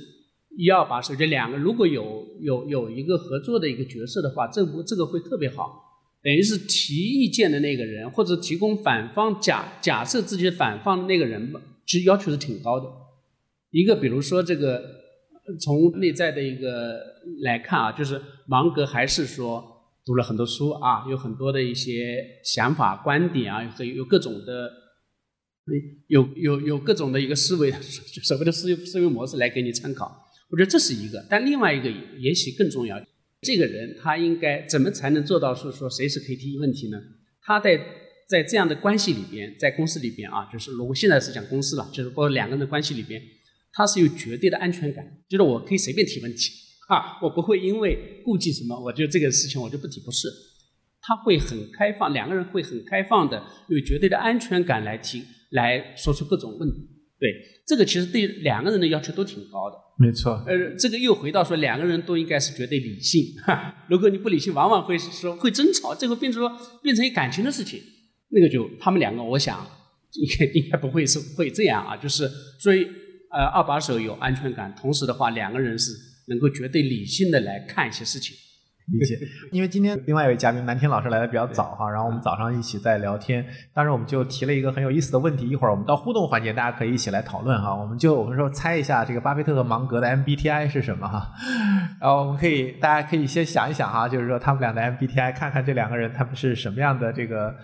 [0.57, 5.83] 一二把手，这两个如果有有有一个合作的一个角色的话，这不这个会特别好，
[6.23, 12.85] 等于是提意见的那个人或者提供反方假假设自己反方的那个人吧，其实要求是挺高的。
[13.71, 14.81] 一个比如说这个
[15.59, 16.99] 从内在的一个
[17.41, 19.63] 来看啊，就是芒格还是说
[20.05, 24.71] 读了很多书啊，有很多的一些想法、观点啊，有有各种的，
[26.07, 30.23] 有有有各种的一个思维，所谓的思维思维模式来给你参考。
[30.51, 32.97] 我觉得这是一个，但另外一个也许更重要。
[33.41, 36.97] 这个人他应该怎么才能做到是说随时可以提问题呢？
[37.41, 37.79] 他在
[38.27, 43.21] 在这样的关系里边，在公司里边啊，就是如果现在是讲公司了，就是包括两个人的关系里边，
[43.73, 46.51] 他是有绝对的安全感，就是我可以随便提问题
[46.87, 50.27] 啊，我不会因为顾忌什么，我就这个事情我就不提，不是，
[51.01, 56.77] 他会很开放，两个人会很开放的，有绝对的安全感来提，来说出各种问题。
[57.17, 57.29] 对，
[57.65, 59.77] 这个其实对两个人的要求都挺高的。
[59.97, 60.43] 没错。
[60.45, 63.23] 呃，这个又回到说，两个人都应该是绝对理性。
[63.43, 66.51] 哈如果你不理性，往往会说会争吵，这个变成说
[66.83, 67.81] 变成一感情的事情。
[68.29, 69.65] 那个就他们两个，我想
[70.11, 71.95] 应该应该不会是会这样啊。
[71.95, 72.85] 就是所以
[73.31, 75.91] 呃，二把手有安全感，同时的话，两个人是
[76.27, 78.35] 能够绝对理性的来看一些事情。
[78.87, 79.17] 理解，
[79.51, 87.73] 因为今天另外一位嘉宾南天老师来的比较早哈，然后我们早上一起在聊天，当时我们就提了一个很有意思的问题，一会儿我们到互动环节，大家可以一起来讨论哈。
[87.75, 91.31] 我们就我们说猜一下这个巴菲特和芒格的 MBTI 是什么哈，
[91.99, 97.55] 然后我们可以大家可以先想一想哈，就是说他们俩的 MBTI，看看这两个人他们是什么样的这个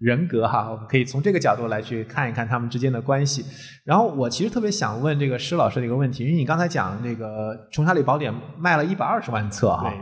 [0.00, 3.44] 人格哈，我们可以从这个角度来去看一看他们之间的关系。
[3.84, 9.92] 然后我其实特别想问这个施老师的一个问题，因为你刚才讲这个《穷查理宝典》卖了一百二十万册哈。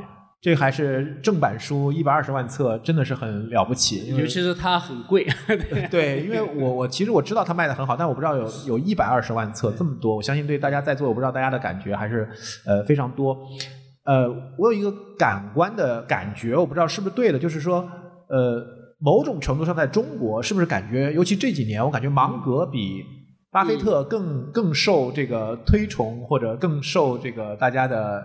[0.41, 4.15] 这还是正版书，一百二十万册，真的是很了不起。
[4.15, 5.27] 尤其是它很贵。
[5.91, 10.15] 对，因为我我其实我知道它卖的很好，但我不知道有有一百二十万册这么多。
[10.15, 12.29] 我相信对大家在座，我不知道大家的感觉还是
[12.65, 13.37] 呃非常多。
[14.05, 17.81] 呃，我有一个感官的感觉，我不知道是不是对的，就是说
[18.29, 18.65] 呃
[18.99, 23.05] 某种程度上，在中国是不是感觉，尤其这几年，我感觉芒格比
[23.51, 28.25] 巴菲特更更受这个推崇，或者更受这个大家的。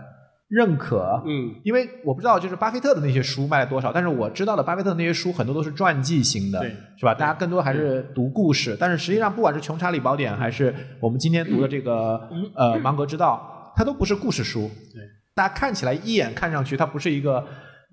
[0.49, 6.63] 认可，嗯，因为我不知道就是巴菲特的那些书卖了多少，但是我知道的巴菲特那些书很多都是传记型的，
[6.95, 7.15] 是吧？
[7.15, 8.77] 大家更多还是读故事。
[8.79, 14.69] 但是实际上，不管是《穷查理宝典》还是我们今天读的这个呃《芒格之道》，它都不是故事书。
[14.93, 15.01] 对，
[15.33, 17.43] 大家看起来一眼看上去，它不是一个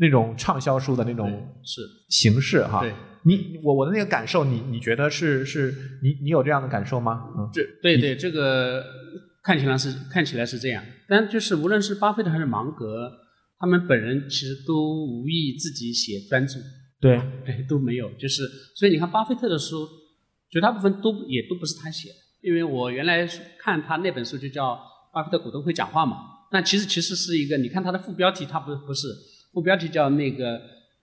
[0.00, 1.30] 那种畅销书的那种
[1.62, 1.82] 是。
[2.08, 2.80] 形式哈。
[2.80, 7.28] 对，你我我的那个感受，你你觉得是是，你你有这样的感受吗？
[7.38, 8.84] 嗯，这对对这个。
[9.42, 13.10] 看起来是看起来是这样，但就是无论是巴菲特还是芒格，
[13.58, 16.60] 他们本人其实都无意自己写专著，
[17.00, 17.18] 对。
[17.46, 19.88] 对都没有，就是所以你看巴菲特的书，
[20.50, 23.26] 绝大部分都也都不是他写的，因为我原来
[23.58, 24.74] 看他那本书就叫
[25.14, 26.18] 《巴菲特股东会讲话》嘛，
[26.52, 29.08] 那其实其实是一个，你看他的副标题，他不不是
[29.52, 30.60] 副标题叫那个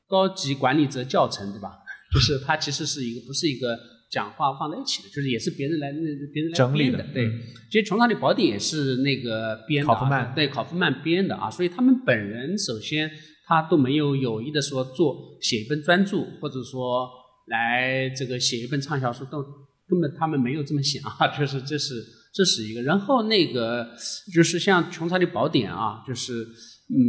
[0.08, 1.72] 高级管理者教程，对吧？
[2.14, 3.78] 就是它其实是一个不是一个。
[4.10, 6.00] 讲话放在一起的，就是也是别人来那
[6.32, 7.30] 别人来整理的，对。
[7.70, 11.52] 其实《穷查理宝典》也是那个编的，考夫曼对考夫曼编的啊。
[11.52, 13.12] 所以他们本人首先
[13.46, 17.10] 他都没有有意的说做写一本专著，或者说
[17.48, 19.44] 来这个写一本畅销书，都
[19.90, 21.28] 根本他们没有这么想啊。
[21.38, 22.02] 就是这是
[22.34, 22.82] 这是一个。
[22.84, 23.90] 然后那个
[24.34, 26.48] 就是像《穷查理宝典》啊，就是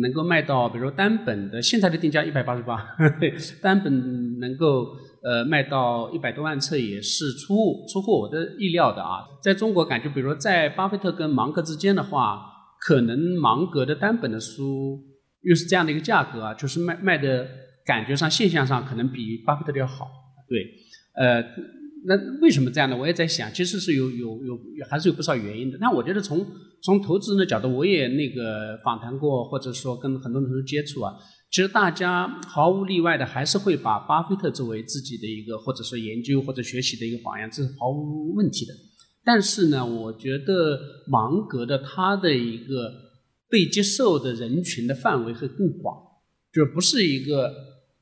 [0.02, 2.96] 能够卖到，比如说单本的现在的定价一百八十八，
[3.62, 4.86] 单本能够。
[5.20, 9.26] 呃，卖到一百多万册也是出出乎我的意料的啊！
[9.42, 12.40] 在中国，感觉比如说在巴菲特跟芒格之间的话，
[12.80, 15.02] 可能芒格的单本的书
[15.42, 17.46] 又是这样的一个价格啊，就是卖卖的
[17.84, 20.06] 感觉上现象上可能比巴菲特的要好。
[20.48, 20.64] 对，
[21.16, 21.42] 呃，
[22.06, 22.96] 那为什么这样呢？
[22.96, 24.58] 我也在想，其实是有有有
[24.88, 25.78] 还是有不少原因的。
[25.80, 26.46] 但我觉得从
[26.82, 31.14] 从投资人的角度，我也那个访谈过，或者说跟很多人接触啊。
[31.50, 38.72] 其实大家毫无例外的还是会把巴菲特作为自己的一个或者说研究或者学习的一个榜样，这是毫无问题的。
[39.24, 42.92] 但是呢，我觉得芒格的他的一个
[43.50, 45.96] 被接受的人群的范围会更广，
[46.52, 47.50] 就不是一个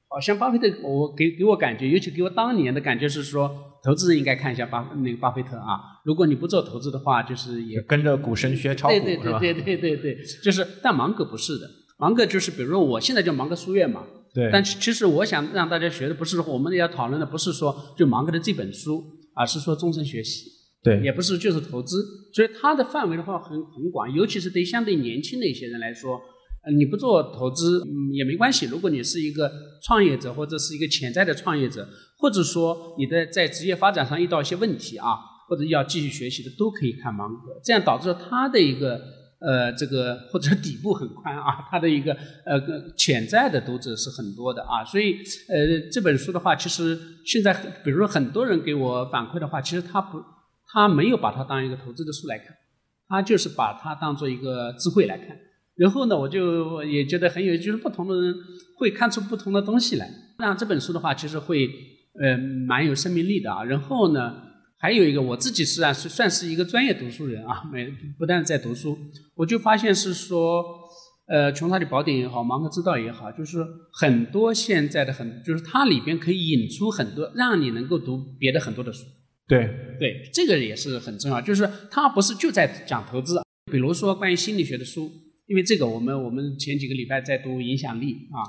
[0.09, 5.79] 好像巴菲特，我给给我感觉，尤其给我当年的感觉是说，投资人应该看一下巴那个巴菲特啊。
[6.05, 11.71] 如果你不做投资的话，就是也跟着股神学炒股对对对对对对，就是但芒格不是的。
[11.99, 14.51] 芒格就是，比如说我现在叫芒格书院嘛，对。
[14.53, 19.03] 但其实我想让大家学的不是我们要讨论的不是说就芒格的这本书，
[19.35, 20.51] 而是说终身学习，
[20.83, 21.01] 对。
[21.01, 26.21] 也不是就是投资，所以它的范围的话很很广，尤其是对相对年轻的一些人来说，
[26.67, 28.67] 呃，你不做投资也没关系。
[28.67, 29.51] 如果你是一个
[29.85, 35.17] 创业者或者是一个潜在的创业者，或者说你的在职业发展上遇到一些问题啊，
[35.49, 39.01] 或者要继续学习的，都可以看芒格，这样导致他的一个。
[39.39, 42.11] 呃，这个或者底部很宽啊，他的一个
[42.47, 42.59] 呃
[42.97, 47.53] 潜在的读者是很多的啊，所以呃这本书的话，其实现在
[47.85, 50.19] 比如说很多人给我反馈的话，其实他不
[50.73, 52.49] 他没有把它当一个投资的书来看，
[53.09, 55.37] 他就是把它当做一个智慧来看。
[55.77, 58.35] 然后呢，我就也觉得很有，就是不同的人
[58.79, 60.11] 会看出不同的东西来。
[60.39, 61.69] 那这本书的话，其实会
[62.21, 63.65] 呃蛮有生命力的啊。
[63.65, 64.35] 然后呢，
[64.79, 67.87] 还有一个我自己是啊，算是一个专业读书人啊，没
[68.19, 68.99] 不但在读书，
[69.35, 70.65] 我就发现是说，
[71.29, 79.05] 呃，《穷查理宝典》也好，《芒格之道》也好，就是很多现在的很，就是它里边可以引出很多让你能够读别的很多的书。
[79.49, 85.11] 对对，这个也是很重要，就是它不是就在讲投资，比如说关于心理学的书。
[85.47, 88.43] 因为这个，我们我们前几个礼拜在读影响力啊，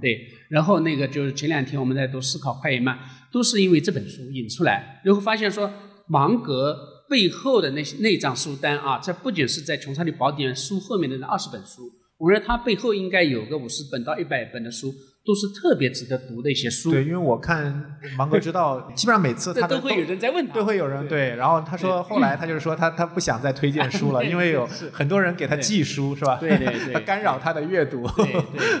[0.00, 2.98] 对，然后那个就是前两天我们在读思考快与慢，
[3.30, 5.70] 都是因为这本书引出来，然后发现说
[6.06, 14.94] 芒格背后的那些内账书单啊，这不仅是在《穷查理宝典》书后面的那二十本书，我认为他背后应该有个五十本到一百本的书。
[15.28, 16.90] 都是特别值得读的一些书。
[16.90, 17.70] 对，因为我看
[18.16, 21.36] 《芒格知道 》，基本上每次他都会有人在问他，都会有人对。
[21.36, 26.38] 然后他说，后来他就是说，他他不想再推荐书了， 因为有很多人给他寄书，是吧？
[26.40, 28.08] 对对对， 他干扰他的阅读。
[28.16, 28.32] 对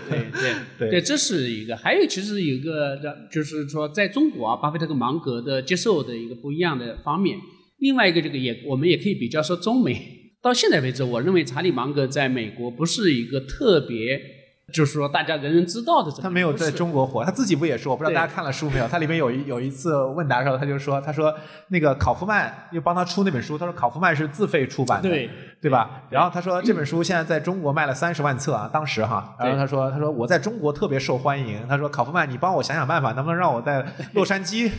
[0.08, 1.76] 对对对对，这是一个。
[1.76, 2.96] 还有，其实有一个，
[3.30, 7.36] 就是说，在中国啊，巴菲特跟芒格的接受的一个不一样的方面。
[7.80, 14.37] 另外一个，这个也我们也可以比较说，中美到现在为止，我认为查理芒格在美国不是一个特别。
[14.72, 17.90] 就是说，大家人人知道的，他没有在中国火，他自己不也说？
[17.92, 18.86] 我不知道大家看了书没有？
[18.86, 21.34] 他里面有一有一次问答的时候，他就说，他说
[21.68, 25.30] 那个考夫曼又帮他出那本书，他说考夫曼是自费出版的，对
[25.62, 26.02] 对吧？
[26.10, 34.70] 然后他说这本书现在在中国卖了三十万册啊，当时哈，然后他说他说我在中国特别受欢迎，他说考夫曼你帮我想想办法，能不能让我在洛杉矶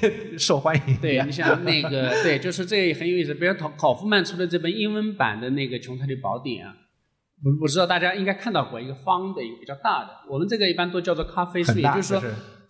[0.00, 0.96] 对 受欢迎？
[0.96, 6.74] 对你像那个对，就是这很有意思，比如考考夫曼出的这本英文版的那个《穷查理宝典》啊。
[7.44, 12.22] 我我知道大家应该看到过一个方的一个比较大的，我们这个一般都叫做咖啡书，也就是说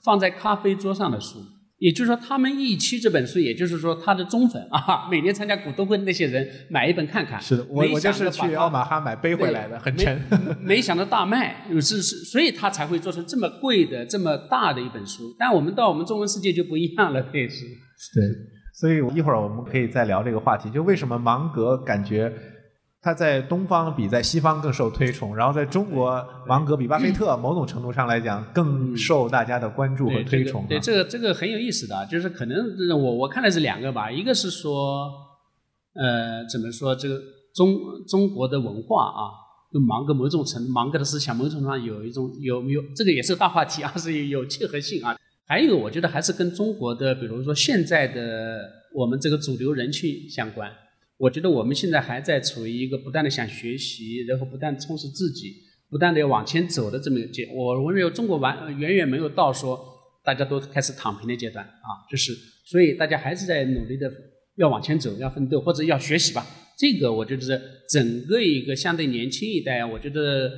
[0.05, 1.39] 放在咖啡桌上的书。
[1.79, 7.39] 也就是说，他们一期这本书，也就是说他的忠粉啊，每年参加股东会的那些人买一本看看。
[7.39, 10.19] 是的，我我就是去奥马哈买背回来的，很沉。
[10.59, 15.37] 没想到大卖，是是，所以他才会做成这么贵的、这么大的一本书。
[15.39, 17.67] 但我们到我们中文世界就不一样了，对是。
[18.15, 18.25] 对，
[18.73, 22.33] 所以一会儿我们可以再聊这个话题，就为什么芒格感觉。
[23.07, 30.67] 他在东方比在西方更受推崇，然后在中国，芒格比巴菲特某种程度上来讲更受大家的关注和推崇。
[30.69, 32.59] 对这个这个很有意思的，就是可能
[33.01, 35.09] 我我看的是两个吧，一个是说，
[35.95, 37.17] 呃，怎么说这个
[37.55, 39.31] 中中国的文化啊，
[39.73, 45.17] 跟芒格某种程度，芒格的思想某种程度上有一种有没有这个也是个大话题啊，是有契合性啊。
[45.47, 50.69] 还有我觉得还是跟中国的，比如说现在的我们这个主流人群相关。
[51.19, 55.55] 我觉得我们现在还在处于一个不断的想学习，然后不断充实自己，
[55.89, 57.49] 不断的要往前走的这么一个阶。
[57.55, 59.79] 我我认为中国完远远没有到说
[60.25, 62.33] 大家都开始躺平的阶段啊，就是
[62.67, 64.13] 所以大家还是在努力的
[64.57, 66.47] 要往前走，要奋斗或者要学习吧。
[66.79, 70.51] 这个我觉得整个一个相对年轻一代，我觉得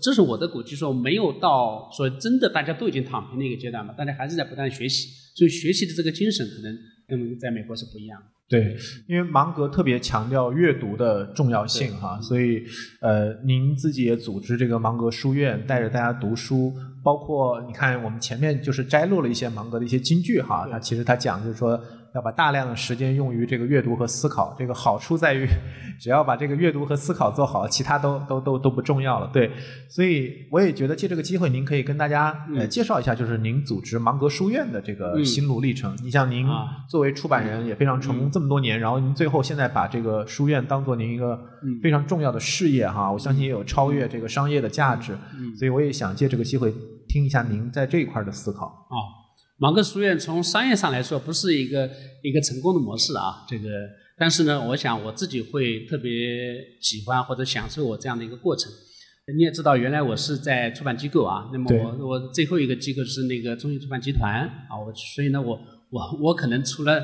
[0.00, 6.72] 这是我的估计，说没有到说真的大家都已经躺平的一个阶段嘛，大家还是在不断学习，所以学习的这个精神可能
[7.06, 8.26] 跟在美国是不一样的。
[8.48, 8.76] 对，
[9.08, 12.62] 因为芒格特别强调阅读的重要性哈，所以
[13.00, 21.80] 呃，您自己也组织这个芒格书院，带着大家读书，包括你看我们前面就是摘录了一些芒格的一些金句哈，那其实他讲就是说。
[22.16, 25.46] 要把大量的时间用于这个阅读和思考，这个好处在于，
[26.00, 29.28] 只要把这个阅读和思考做好，其他都都都都不重要了。
[29.34, 29.50] 对，
[29.86, 35.94] 所以我也觉得借这个机会，您可以跟大家呃介绍一下，就是您组织芒格书院的这个心路历程。
[36.02, 36.46] 你像您
[36.88, 41.38] 作为出版人也非常成功这么多年，然后您最后现在把这个书院当做您一个
[41.82, 45.14] 非常重要的事业哈，我相信也有超越这个商业的价值。
[45.58, 46.72] 所以我也想借这个机会
[47.06, 48.66] 听一下您在这一块的思考。
[48.88, 49.25] 啊。
[49.58, 51.90] 芒格书院从商业上来说不是一个
[52.22, 53.68] 一个成功的模式啊，这个，
[54.18, 56.10] 但是呢，我想我自己会特别
[56.82, 58.70] 喜欢或者享受我这样的一个过程。
[59.34, 65.58] 你也知道，原来我是在出版机构啊，那么我我最后一个机构是那个中信出版集团啊，我所以呢，我
[65.90, 67.02] 我我可能出了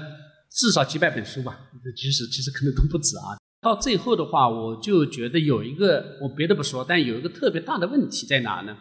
[0.50, 1.58] 至少几百本书吧，
[1.96, 3.40] 其实其实可能都不止啊。
[3.62, 8.76] 到最后的话，我就觉得有一个我别的不说，但有一个特别大的问题在哪呢？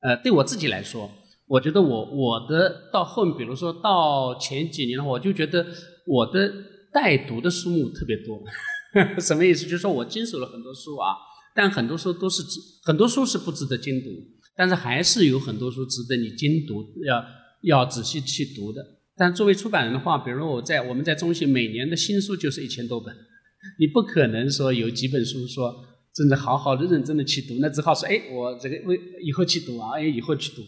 [0.00, 1.10] 呃，对我自己来说。
[1.46, 5.66] 我觉得我我的到后面，比如说到前几年的话，我就觉得
[6.06, 6.52] 我的
[6.92, 8.42] 带读的书目特别多。
[9.20, 9.64] 什么意思？
[9.64, 11.14] 就是说我经手了很多书啊，
[11.54, 14.08] 但很多书都是值，很多书是不值得精读，
[14.56, 17.24] 但是还是有很多书值得你精读，要
[17.62, 18.80] 要仔细去读的。
[19.16, 23.14] 但作为出版人的话，比如我在我们在中信每年的新书就是一千多本，
[23.78, 25.74] 你不可能说有几本书说
[26.14, 30.62] 真的好好的认真的去读，那只好说哎，我这个为以后去读啊，哎，以后去读。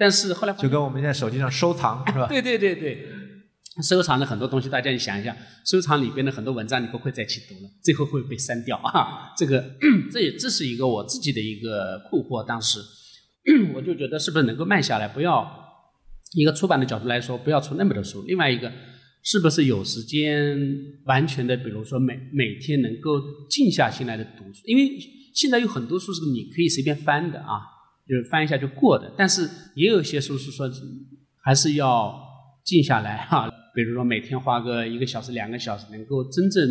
[0.00, 2.26] 但是后来就跟我们现在手机上收藏 是吧？
[2.26, 3.06] 对对对对，
[3.86, 5.36] 收藏的很多东西，大家你想一下，
[5.66, 9.34] 收藏里边的很多文章你不会再去读了，最后会被删掉 啊。
[9.36, 9.76] 这个
[10.10, 12.42] 这也这是一个我自己的一个困惑。
[12.46, 12.78] 当时
[13.76, 15.46] 我就觉得是不是能够慢下来，不要
[16.34, 18.24] 一个出版的角度来说，不要出那么多书。
[18.26, 18.72] 另外一个，
[19.22, 20.58] 是不是有时间
[21.04, 23.20] 完全的，比如说每每天能够
[23.50, 24.62] 静下心来的读书？
[24.64, 24.98] 因为
[25.34, 27.60] 现在有很多书是你可以随便翻的啊，
[28.10, 29.12] 就是翻一下就过的。
[29.16, 30.68] 但是也有些书是说
[31.44, 32.12] 还是要
[32.64, 33.48] 静下来哈。
[33.72, 36.68] 比如说每天花个一个小时、两个小时，能够真正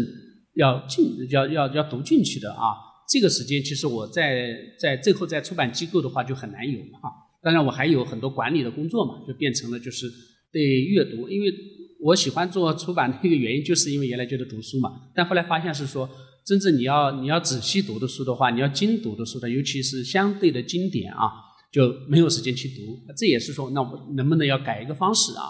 [0.55, 2.75] 要进、要要要读进去的啊，
[3.07, 7.09] 这个时间其实我在在最后在出版机构的话就很难有哈。
[7.41, 10.11] 当然我还有很多管理的工作嘛，就变成了就是
[10.51, 11.53] 对阅读，因为
[12.01, 16.09] 我喜欢做出版的一个原因，就是因为原来觉得读书嘛，但后来发现是说，
[16.49, 21.29] 真正你要你要仔细读的书的话，你要精读的书的，尤其是相对的经典啊，
[21.71, 22.97] 就没有时间去读。
[23.15, 25.43] 这也是说，那我能不能要改一个方式啊？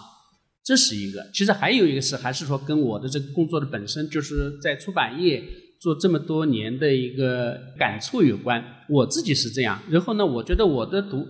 [0.62, 5.42] 这是一个，其实还有一个是，还是说跟我的这个工作的本身，就是在出版业
[5.80, 8.62] 做这么多年的一个感触有关。
[8.90, 11.26] 我自己是这样，然后呢，我觉得我的读，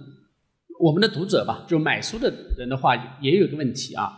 [0.80, 4.09] 我们的读者吧，就买书的人的话，也有个问题啊。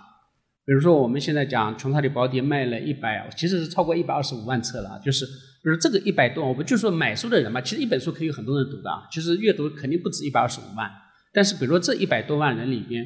[0.65, 4.99] 比如说我们现在讲《穷查理宝典》卖了一百，其实是超过一百二十五万册了。
[5.03, 5.31] 就是，比
[5.63, 10.89] 如这个一百多，我们就说买书的人嘛，其实一本书可以有很多人读的啊，其实阅读肯定不止一百二十五万。
[11.33, 13.05] 但是，比如说这一百多万人里边。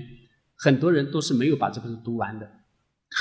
[0.58, 2.50] 很多人都是没有把这本书读完的，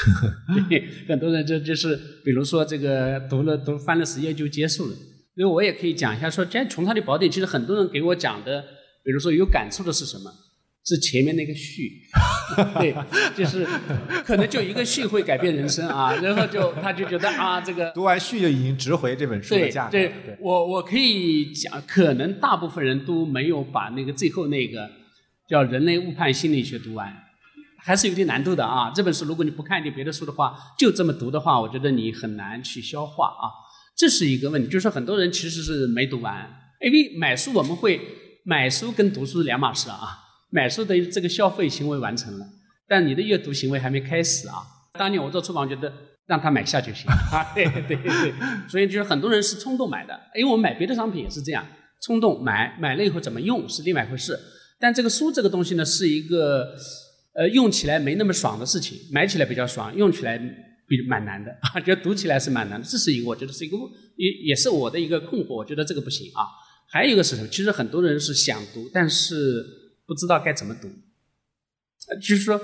[0.71, 4.93] 对， 很多人就就是，比如说这个读了读翻了十页就结束了。
[5.35, 8.65] 因为我也可以讲一下，说《这穷查理宝典》，其实很多人给我讲的，
[9.03, 10.31] 比如说有感触的是什么？
[10.87, 12.03] 是前面那个序，
[12.79, 12.95] 对，
[13.35, 13.67] 就是
[14.25, 19.93] 可能就一个序会改变人生啊， 然后就他就觉得啊，这个读完序就已经值回这本书的价值。
[19.93, 24.91] 对，我我可以讲，可能大部分人都没有把那个最后那个
[25.49, 27.21] 叫《人类误判心理学》读完。
[27.87, 28.91] 还是有点难度的啊！
[28.95, 33.53] 这本书如果你不看一点别的书的话，就这么读的话，我觉得你很难去消化啊。
[33.95, 36.49] 这是一个问题，就是很多人其实是没读完。
[36.81, 38.01] 因为买书我们会
[38.43, 40.24] 买书跟读书是两码事啊。
[40.55, 42.47] 买书的这个消费行为完成了，
[42.87, 44.55] 但你的阅读行为还没开始啊。
[44.99, 45.93] 当年我做出版，觉得
[46.27, 47.51] 让他买下就行啊。
[47.55, 48.33] 对对对，
[48.69, 51.67] 所以就是很多人是冲动买的，因为我们买别的商品也是这样，
[52.03, 54.39] 冲动买，买了以后怎么用是另外一回事。
[54.79, 56.77] 但这个书这个东西呢，是一个。
[57.37, 60.39] 呃，用起来没那么爽的事情，买起来比较爽，用起来
[60.87, 62.87] 比蛮难的啊， 觉得读起来是蛮难的。
[62.87, 63.77] 这是一个，我觉得是一个
[64.15, 65.57] 也也是我的一个困惑。
[65.57, 66.47] 我觉得这个不行啊。
[66.89, 67.49] 还有一个是什么？
[67.49, 69.67] 其实很多人是想读，但是
[70.07, 70.89] 不知道该怎么读。
[70.89, 72.61] 呃，就是说，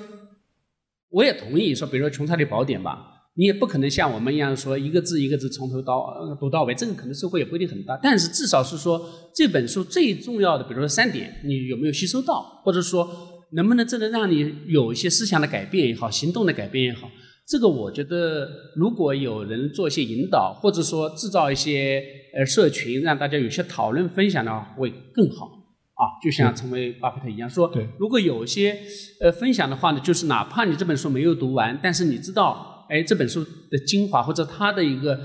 [1.08, 7.98] 我也同意说，比如说《穷查理宝典》吧，你也不可能像我们一样说一个字一个字从头到读到尾，这个可能收获也不一定很大。
[8.02, 13.28] 但是至少是说这本书最重要的，比如说三点，你有没有吸收到，或者说。
[13.52, 17.10] 能不能真的让你有一些思想的改变也好，行动的改变也好，
[17.48, 22.00] 这个我觉得，如果有人做一些引导，或者说制造一些
[22.38, 25.59] 呃社群，让大家有些讨论分享的话，会更好
[26.00, 26.16] 啊。
[26.22, 28.78] 就像成为巴菲特一样说，如果有些
[29.20, 35.20] 呃分享的话呢，就是哪怕你这本书没有读完，但是你知道，哎，这本书的精华或者它的一个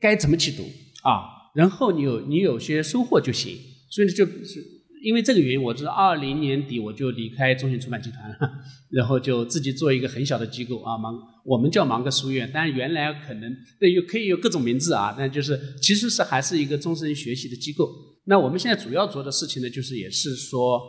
[0.00, 0.64] 该怎么去读
[1.02, 3.56] 啊，然后你有你有些收获就行。
[3.90, 4.80] 所以呢就是。
[5.02, 8.36] 因为这个原因，我是二零年底我就离开中信出版集团了，
[8.90, 17.88] 然后就自己做一个很小的机构啊，芒我们叫芒格书院，但原来可能对有可以有各种名字啊，但就是其实是还是一个终身学习的机构。
[18.24, 20.80] 那我们现在主要做的事情呢，就是也是说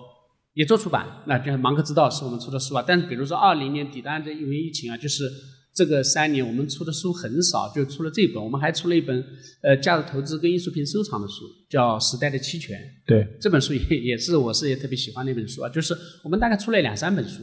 [0.54, 2.84] 也做出版，那就是芒克之道是我们出的书啊。
[2.88, 5.30] 但是比如说二零年底，当然这因为疫情啊，就是。
[5.74, 8.44] 这个三年我们出的书很少，就出了这本。
[8.44, 9.24] 我们还出了一本
[9.64, 12.78] 呃价值投资跟艺术品收藏的书，叫《时代的期权》。
[13.08, 15.70] 对，这本书也也是我是也特别喜欢的一本书啊。
[15.70, 17.42] 就是我们大概出了两三本书，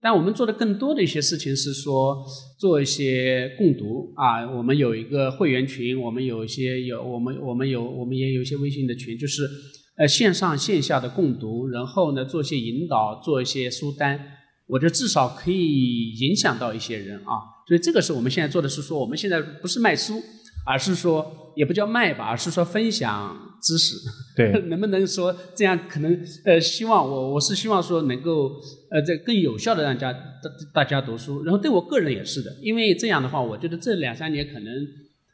[0.00, 2.24] 但我们做的更多的一些事情是说
[2.60, 4.48] 做一些共读啊。
[4.56, 9.48] 我们有一个会员群，我们有一些有我们我们有我们也有一些微信的群，就是
[9.96, 14.20] 呃线上线下的共读，然后呢做一些引导，做一些书单。
[14.68, 17.56] 我觉得至少可以影响到一些人啊。
[17.66, 20.22] 所以这个是我们现在做的是说，我们现在不是卖书，
[20.64, 23.36] 而是说也不叫卖吧，而是说分享
[23.66, 23.96] 知识。
[24.36, 28.52] 对， 能不能说这样可能呃，希望我我是希望说能够
[28.90, 30.20] 呃，这更有效的让家大
[30.72, 31.42] 大家读书。
[31.42, 34.72] 然后对我个人也是的，因为这样的话，我觉得这两三年可能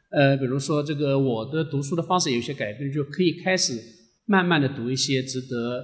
[0.09, 3.73] 呃，比如说这个我的读书的方式有些改变，就可以开始
[4.25, 5.83] 慢慢的读一些值得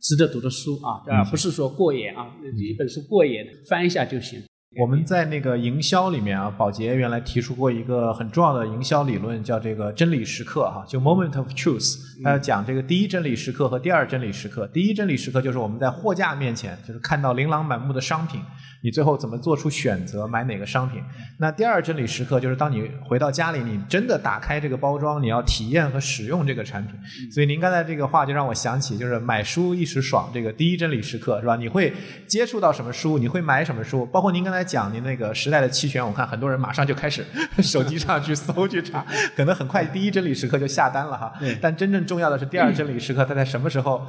[0.00, 2.26] 值得读的书啊，而不是说过眼啊，
[2.56, 4.40] 一本书过眼翻一下就行。
[4.74, 11.96] 我们在那个营销里面啊，宝洁原来提出过一个很重要的营销理论，叫这个真理时刻哈，就 moment of truth。
[12.22, 14.66] 他要讲这个第一真理时刻和第二真理时刻。
[14.68, 18.40] 第一真理时刻就是我们在货架面前，就是看到琳琅满目的商品。
[18.82, 21.02] 你最后怎么做出选择，买哪个商品？
[21.38, 26.94] 那第二真理时刻就是当你回到家里，你真的打开这个包装，你要体验和使用这个产品。
[27.32, 31.56] 所以您刚才这个话就让我想起，就是买书一时爽，这个第一真理时刻是吧？
[31.56, 31.92] 你会
[32.28, 33.18] 接触到什么书？
[33.18, 34.06] 你会买什么书？
[34.06, 37.24] 包括您刚才讲您那个时代的期权，我看很多人马上就开始
[37.62, 39.04] 手机上去搜去查，
[39.36, 41.32] 可能很快第一真理时刻就下单了哈。
[41.60, 44.02] 但真正重要的是第二真理时刻，他在什么时候？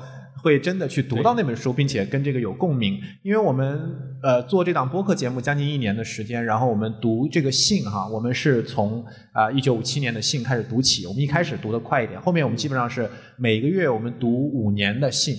[0.44, 3.82] 会真的去读到那本书，并且跟这个有共鸣，因为我们
[4.22, 15.36] 呃做这档播客节目将近一年的时间，然后我们读这个信哈，我们是从啊一九五七年的信开始读起，我们一开始读的快一点，后面我们基本上是每个月我们读五年的信，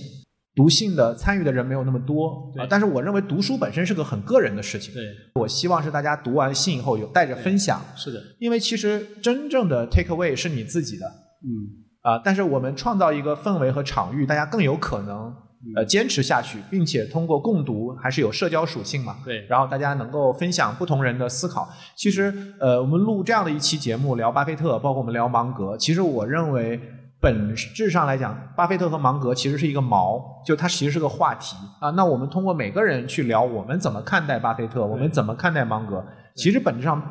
[0.59, 5.03] 读信的参与的人没有那么多啊，但是我认为读书本身是个很个人的事情，对，
[5.35, 11.05] 我希望是大家读完信以后有带着分享，是的，因为其实真正的 take away 是你自己的，
[11.45, 11.87] 嗯。
[12.01, 12.17] 啊！
[12.23, 15.35] 但是我们创造一个氛围和场域，大家更有可能
[15.75, 19.17] 呃坚持下去，并且通过共读还是有社交属性嘛？
[19.25, 19.45] 对。
[19.49, 21.67] 然后大家能够分享不同人的思考。
[21.97, 26.79] 其实呃，我们录这样的一期节目聊巴菲特，包括我们聊芒格，其实我认为
[27.21, 31.89] 本质上来讲，巴菲特和芒格其实是一个锚，就它其实是个话题啊。
[31.91, 36.03] 那我们通过每个人去聊，我们怎么看待巴菲特，我们怎么看待芒格，
[36.35, 37.01] 其实本质上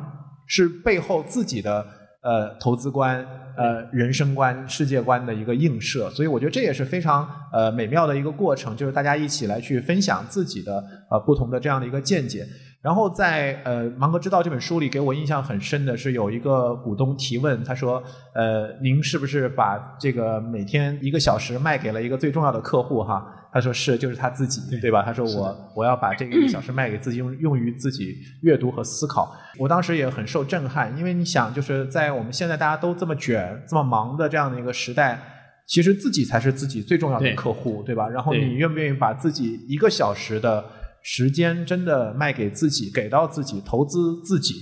[0.47, 1.85] 是背后自己的
[2.21, 3.25] 呃投资观。
[3.57, 10.81] 呃，人生观、世界观的一个映射，所以我觉得这也是非常呃美妙的一个过程，就是大家一起来去分享自己的
[11.11, 12.47] 呃不同的这样的一个见解。
[12.81, 18.01] 然后在呃《芒格之道》这本书里，给我印象很深的是有一个股东提问，他说
[18.33, 23.35] ：“呃，您是不是把这个每天一个小时卖给了一个最重要的客户？”哈。
[23.51, 25.01] 他说是，就是他自己，对吧？
[25.01, 29.35] 他说我我要把这个一个小时卖给自己，用用于自己阅读和思考。
[29.57, 35.19] 我当时也很受震撼，因为你想，就是在我们现在大家都这么卷、这么忙的这样的一个时代，
[35.65, 38.07] 其实自己才是自己最重要的客户，对吧？
[38.07, 40.63] 然后你愿不愿意把自己一个小时的
[41.03, 44.55] 时间真的卖给自己，给到自己，投资自己，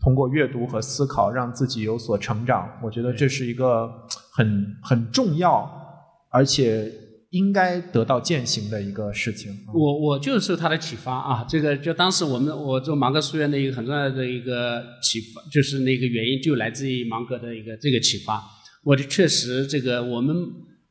[0.00, 2.68] 通过阅读和思考让自己有所成长？
[2.82, 3.90] 我觉得这是一个
[4.32, 5.70] 很很重要，
[6.30, 6.92] 而且。
[7.32, 9.50] 应该得到践行的一个事情。
[9.72, 18.38] 我我就是受他的启发啊，这个就当时我们我做芒格书院的一个很重要的一个启发，就是那个原因就来自于芒格的一个这个启发。
[18.84, 20.36] 我就确实这个我们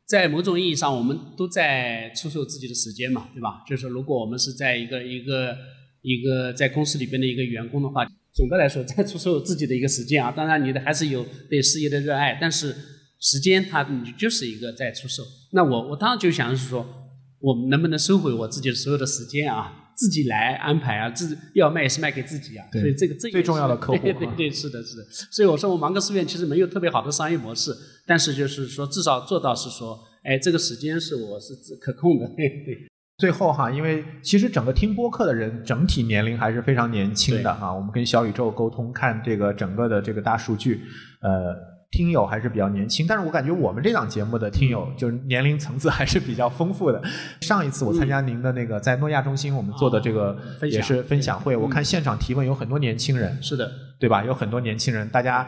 [0.06, 3.64] 在某种意义上我们都在出售自己的时间嘛，对吧？
[3.68, 5.56] 就是如果我们是在一个一个
[6.02, 10.32] 一个在公司里边的一个员工的话，总的来说在出售自己的一个时间啊。
[10.32, 12.76] 当然你的还是有对事业的热爱，但是。
[13.24, 15.22] 时间，它你就是一个在出售。
[15.52, 17.01] 那我我当时就想是说，
[17.42, 22.66] 我们能不能收回我自己的所有的时间啊，自己来安排啊，自要卖也是卖给自己啊。
[22.72, 24.00] 所以这个这最重要的客户。
[24.00, 25.04] 对对对，是的，是的。
[25.32, 27.76] 所以我说，我芒格书院其实没有特别好的商业模式，
[28.06, 32.28] 但是就是说，至少做到是说，哎，这个时间是我是可控的。
[32.38, 32.88] 对。
[33.18, 37.74] 最后哈，因为其实整个听播客的人整体年龄还是非常年轻的哈。
[37.74, 40.82] 我们跟小宇宙沟通，看这个整个的这个大数据，
[41.22, 41.71] 呃。
[41.92, 47.02] 听友还是比较年轻，但是我感觉我们这档节目的听友就是年龄层次还是比较丰富的。
[47.42, 53.70] 上一次我参加您的那个在诺亚中心我们做的这个也是分享会，我看现场提问有很多年轻人，是的，
[54.00, 54.24] 对吧？
[54.24, 55.46] 有很多年轻人，大家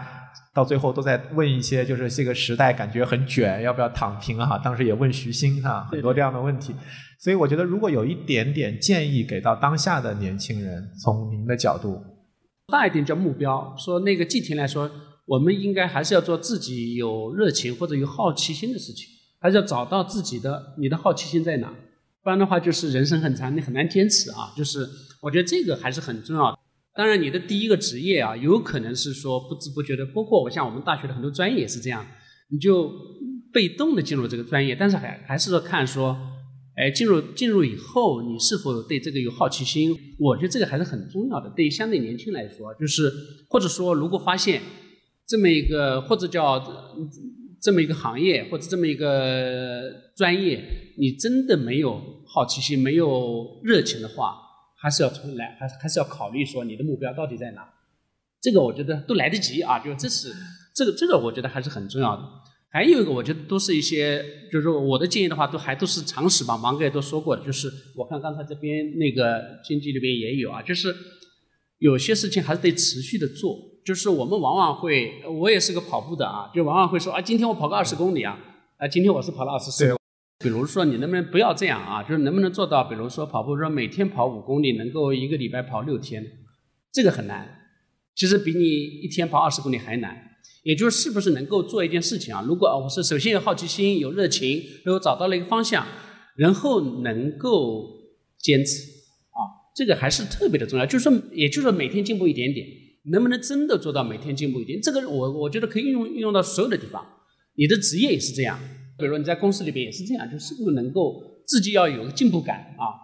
[0.54, 4.58] 到最后都在问一些就是这个时代感觉很卷，要不要躺平啊？
[4.58, 6.76] 当时也问徐新哈，很多这样的问题。
[7.20, 12.04] 所以我觉得如果有一点点建议给到当下的年轻人，从您的角度，
[12.68, 14.92] 大一点叫目标，说那个季婷来说。
[15.26, 19.08] 我们应该还是要做自己有热情或者有好奇心的事情，
[19.40, 21.74] 还是要找到自己的你的好奇心在哪，
[22.22, 24.54] 不然的话就是人生很长，你很难坚持啊。
[24.58, 24.86] 就是
[25.22, 26.60] 我觉得这个还是很重要的。
[26.94, 32.06] 当然，你的第一个职业啊，有可能是说不知不觉的，包括我像我们大学的很多专业也是这样，
[32.52, 32.92] 你就
[33.54, 36.18] 被动的进入这个专业，但是还还是说看说，
[36.76, 39.98] 哎，进入进入以后你是否对这个有好奇心？
[40.20, 41.50] 我觉得这个还是很重要的。
[41.56, 43.12] 对于相对年轻来说，就是
[43.50, 44.62] 或者说如果发现。
[45.34, 46.64] 这么一个或者叫
[47.60, 50.64] 这么一个行业或者这么一个专业，
[51.00, 54.36] 你真的没有好奇心、没有热情的话，
[54.78, 57.68] 还是要出来，还还是要考虑说你的目标到底在哪。
[58.40, 60.32] 这个我觉得都来得及啊，就这是
[60.76, 62.22] 这个这个我觉得还是很重要的。
[62.70, 66.56] 还有一个我觉得都是一些，就是说我的建议的话，都还都是常识吧。
[66.56, 70.96] 芒格也都说过的，就是我看刚才这边那个经济里边也有啊，就是
[71.80, 73.73] 有些事情还是得持续的做。
[73.86, 78.38] 就是我们往往会，我也是个跑步的啊，就往往会说啊，今天我跑个二十公里啊，
[78.78, 79.96] 啊，今天我是跑了二十四。
[80.40, 82.04] 比如说，你能不能不要这样啊？
[82.04, 86.24] 就是能不能做到，比如说跑步说每天跑五公里，能够一个礼拜跑六天，
[86.92, 87.60] 这个很难。
[88.16, 90.30] 其实比你一天跑二十公里还难。
[90.64, 92.42] 也就是是不是能够做一件事情啊？
[92.48, 95.86] 如果我是首先有好奇心、有热情，然后找到了一个方向，
[96.38, 97.86] 然后能够
[98.38, 98.82] 坚持
[99.32, 99.40] 啊，
[99.76, 100.86] 这个还是特别的重要。
[100.86, 102.66] 就是说，也就是说每天进步一点点，
[103.12, 104.82] 能不能真的做到每天进步一点？
[104.82, 107.06] 这个我我觉得可以运用运用到所有的地方。
[107.56, 108.60] 你的职业也是这样，
[108.98, 112.96] 比如说你在公司里边也是这样，就是不是能够自己要有个进步感啊？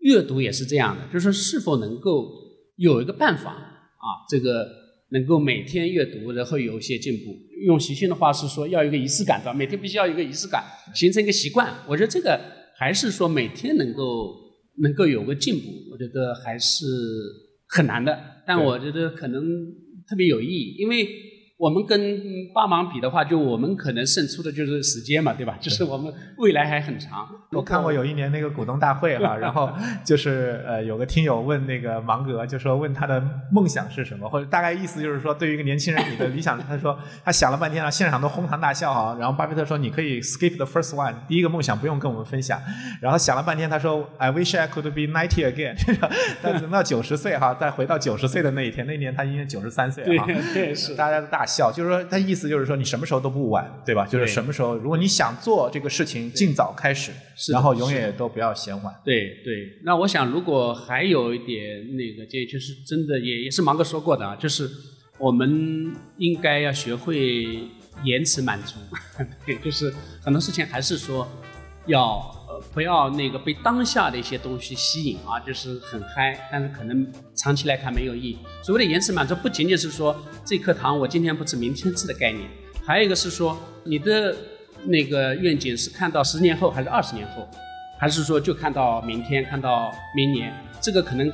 [0.00, 2.30] 阅读也是这样的，就是说是否能够
[2.76, 4.26] 有一个办法啊？
[4.28, 4.78] 这个。
[5.10, 7.34] 能够每天阅读，然后有一些进步。
[7.64, 9.54] 用习性的话是说，要有一个仪式感，对吧？
[9.54, 10.62] 每天必须要有一个仪式感，
[10.94, 11.72] 形成一个习惯。
[11.88, 12.38] 我觉得这个
[12.76, 14.36] 还是说每天能够
[14.82, 16.84] 能够有个进步，我觉得还是
[17.68, 18.14] 很难的。
[18.48, 19.44] 但我觉得可能
[20.06, 21.27] 特别有意义，因为。
[21.58, 22.00] 我们跟
[22.54, 25.56] 帮忙比的话，就我们可能胜出的就是时间嘛，对吧？
[25.60, 27.26] 就是我们未来还很长。
[27.50, 29.68] 我看过有一年那个股东大会哈， 然后
[30.04, 39.16] 就是呃有个听友问那个芒格，就说问他的梦想是什么，或者大概意思就是说对于一个年轻人你的理想，他说他想了半天啊，现场都哄堂大笑哈。
[39.18, 42.60] 然后巴菲特说你可以 skip the first one，第一个梦想不用跟我们分享。
[43.02, 45.74] 然后想了半天，他说 I wish I could be ninety again，
[46.40, 50.24] 但等到九十岁哈，再回到九十岁的那一天，那年他应该九十三岁哈。
[50.54, 51.47] 对，是大家都大。
[51.48, 54.06] 笑，就是说，他意思就是说，你什么时候都不晚，对吧？
[54.06, 57.10] 就是什么时候，如果你想做这个事情，尽早开始，
[57.50, 58.94] 然后永远都不要嫌晚。
[59.02, 64.68] 对对，那我想，如果还有一点那个建议，就是真的也也是芒哥说过的啊，就是
[65.18, 67.58] 我们应该要学会
[68.04, 68.76] 延迟满足，
[69.46, 69.92] 对，就是
[70.22, 71.26] 很多事情还是说
[71.86, 72.37] 要。
[72.72, 78.38] 不要那个被当下的一些东西吸引啊，就是很嗨，但是可能长期来看没有意义。
[78.62, 82.48] 所谓的延迟满足，不仅仅是说这颗糖我今天不吃明天吃的概念，
[82.84, 84.36] 还有一个是说你的
[84.84, 87.48] 那个愿景是看到十年后还是二十年后，
[87.98, 91.32] 还是说就看到明天看到明年，这个可能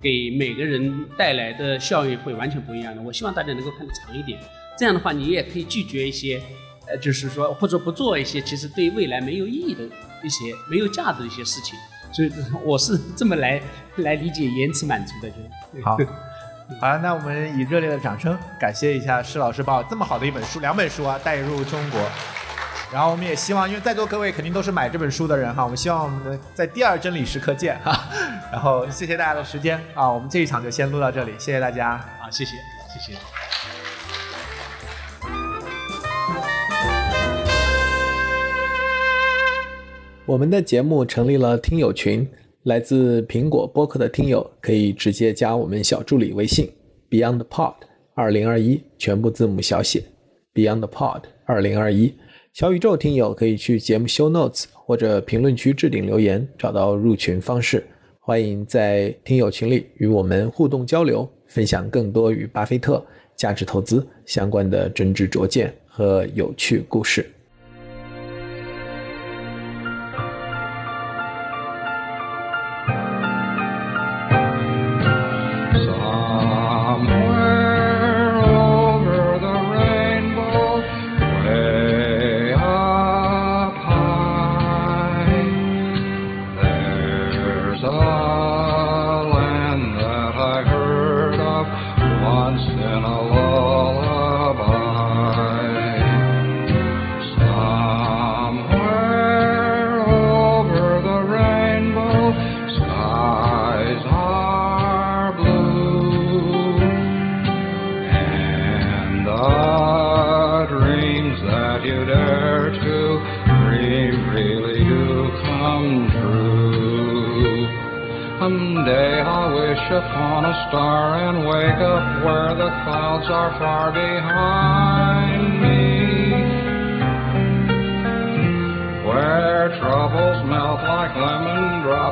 [0.00, 3.02] 给每个人带来的效益会完全不一样的。
[3.02, 4.38] 我希望大家能够看得长一点，
[4.78, 6.40] 这样的话你也可以拒绝一些。
[6.88, 9.82] 呃，就是说，或者不做一些其实对未来没有意义的
[10.26, 11.78] 一些没有价值的一些事情，
[12.12, 12.32] 所以
[12.64, 13.62] 我是这么来
[13.98, 15.30] 来理解延迟满足的。
[15.30, 15.36] 就
[15.84, 15.96] 好，
[16.80, 22.00] 好，那我们以热烈的掌声感谢一下施老师把这么好的一本书，两本书啊带入中国。
[22.92, 28.04] 然后我们也希望，因为在座各位肯定都是买这本书的人哈，我们希望我们的在第二真理时刻见哈。
[28.52, 31.90] 然后谢谢大家的时间啊，我们这一场就先录到这里，谢谢大家。
[31.90, 32.52] 啊，谢谢，
[32.92, 33.75] 谢谢。
[40.26, 42.28] 我们的节目成立了听友群，
[42.64, 46.68] 来自苹果播客的听友可以直接加我们小助理微信
[47.08, 47.74] BeyondPod
[48.12, 50.02] 二零二一，全部字母小写
[50.52, 52.12] BeyondPod 二零二一。
[52.52, 57.86] 小宇宙听友可以去节目 Show Notes 或者评论区置顶留言，找到入群方式。
[58.18, 63.00] 欢迎在听友群里与我们互动交流，分享更多与巴菲特
[63.36, 67.24] 价值投资相关的真知灼见和有趣故事。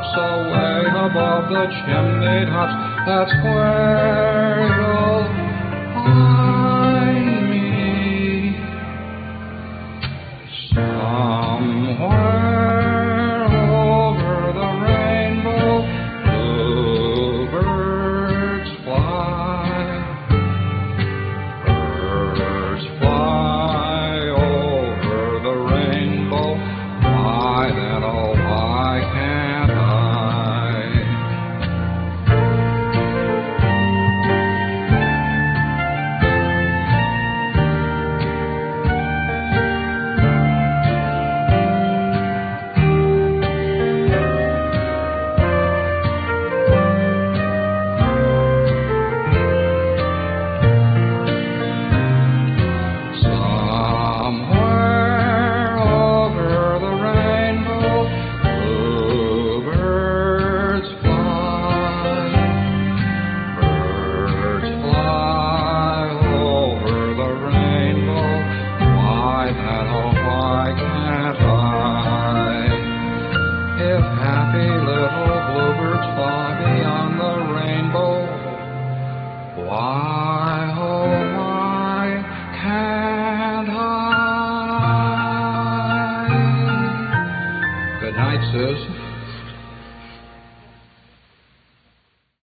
[0.04, 2.74] tops away above the chimney tops.
[3.06, 6.33] That's where you'll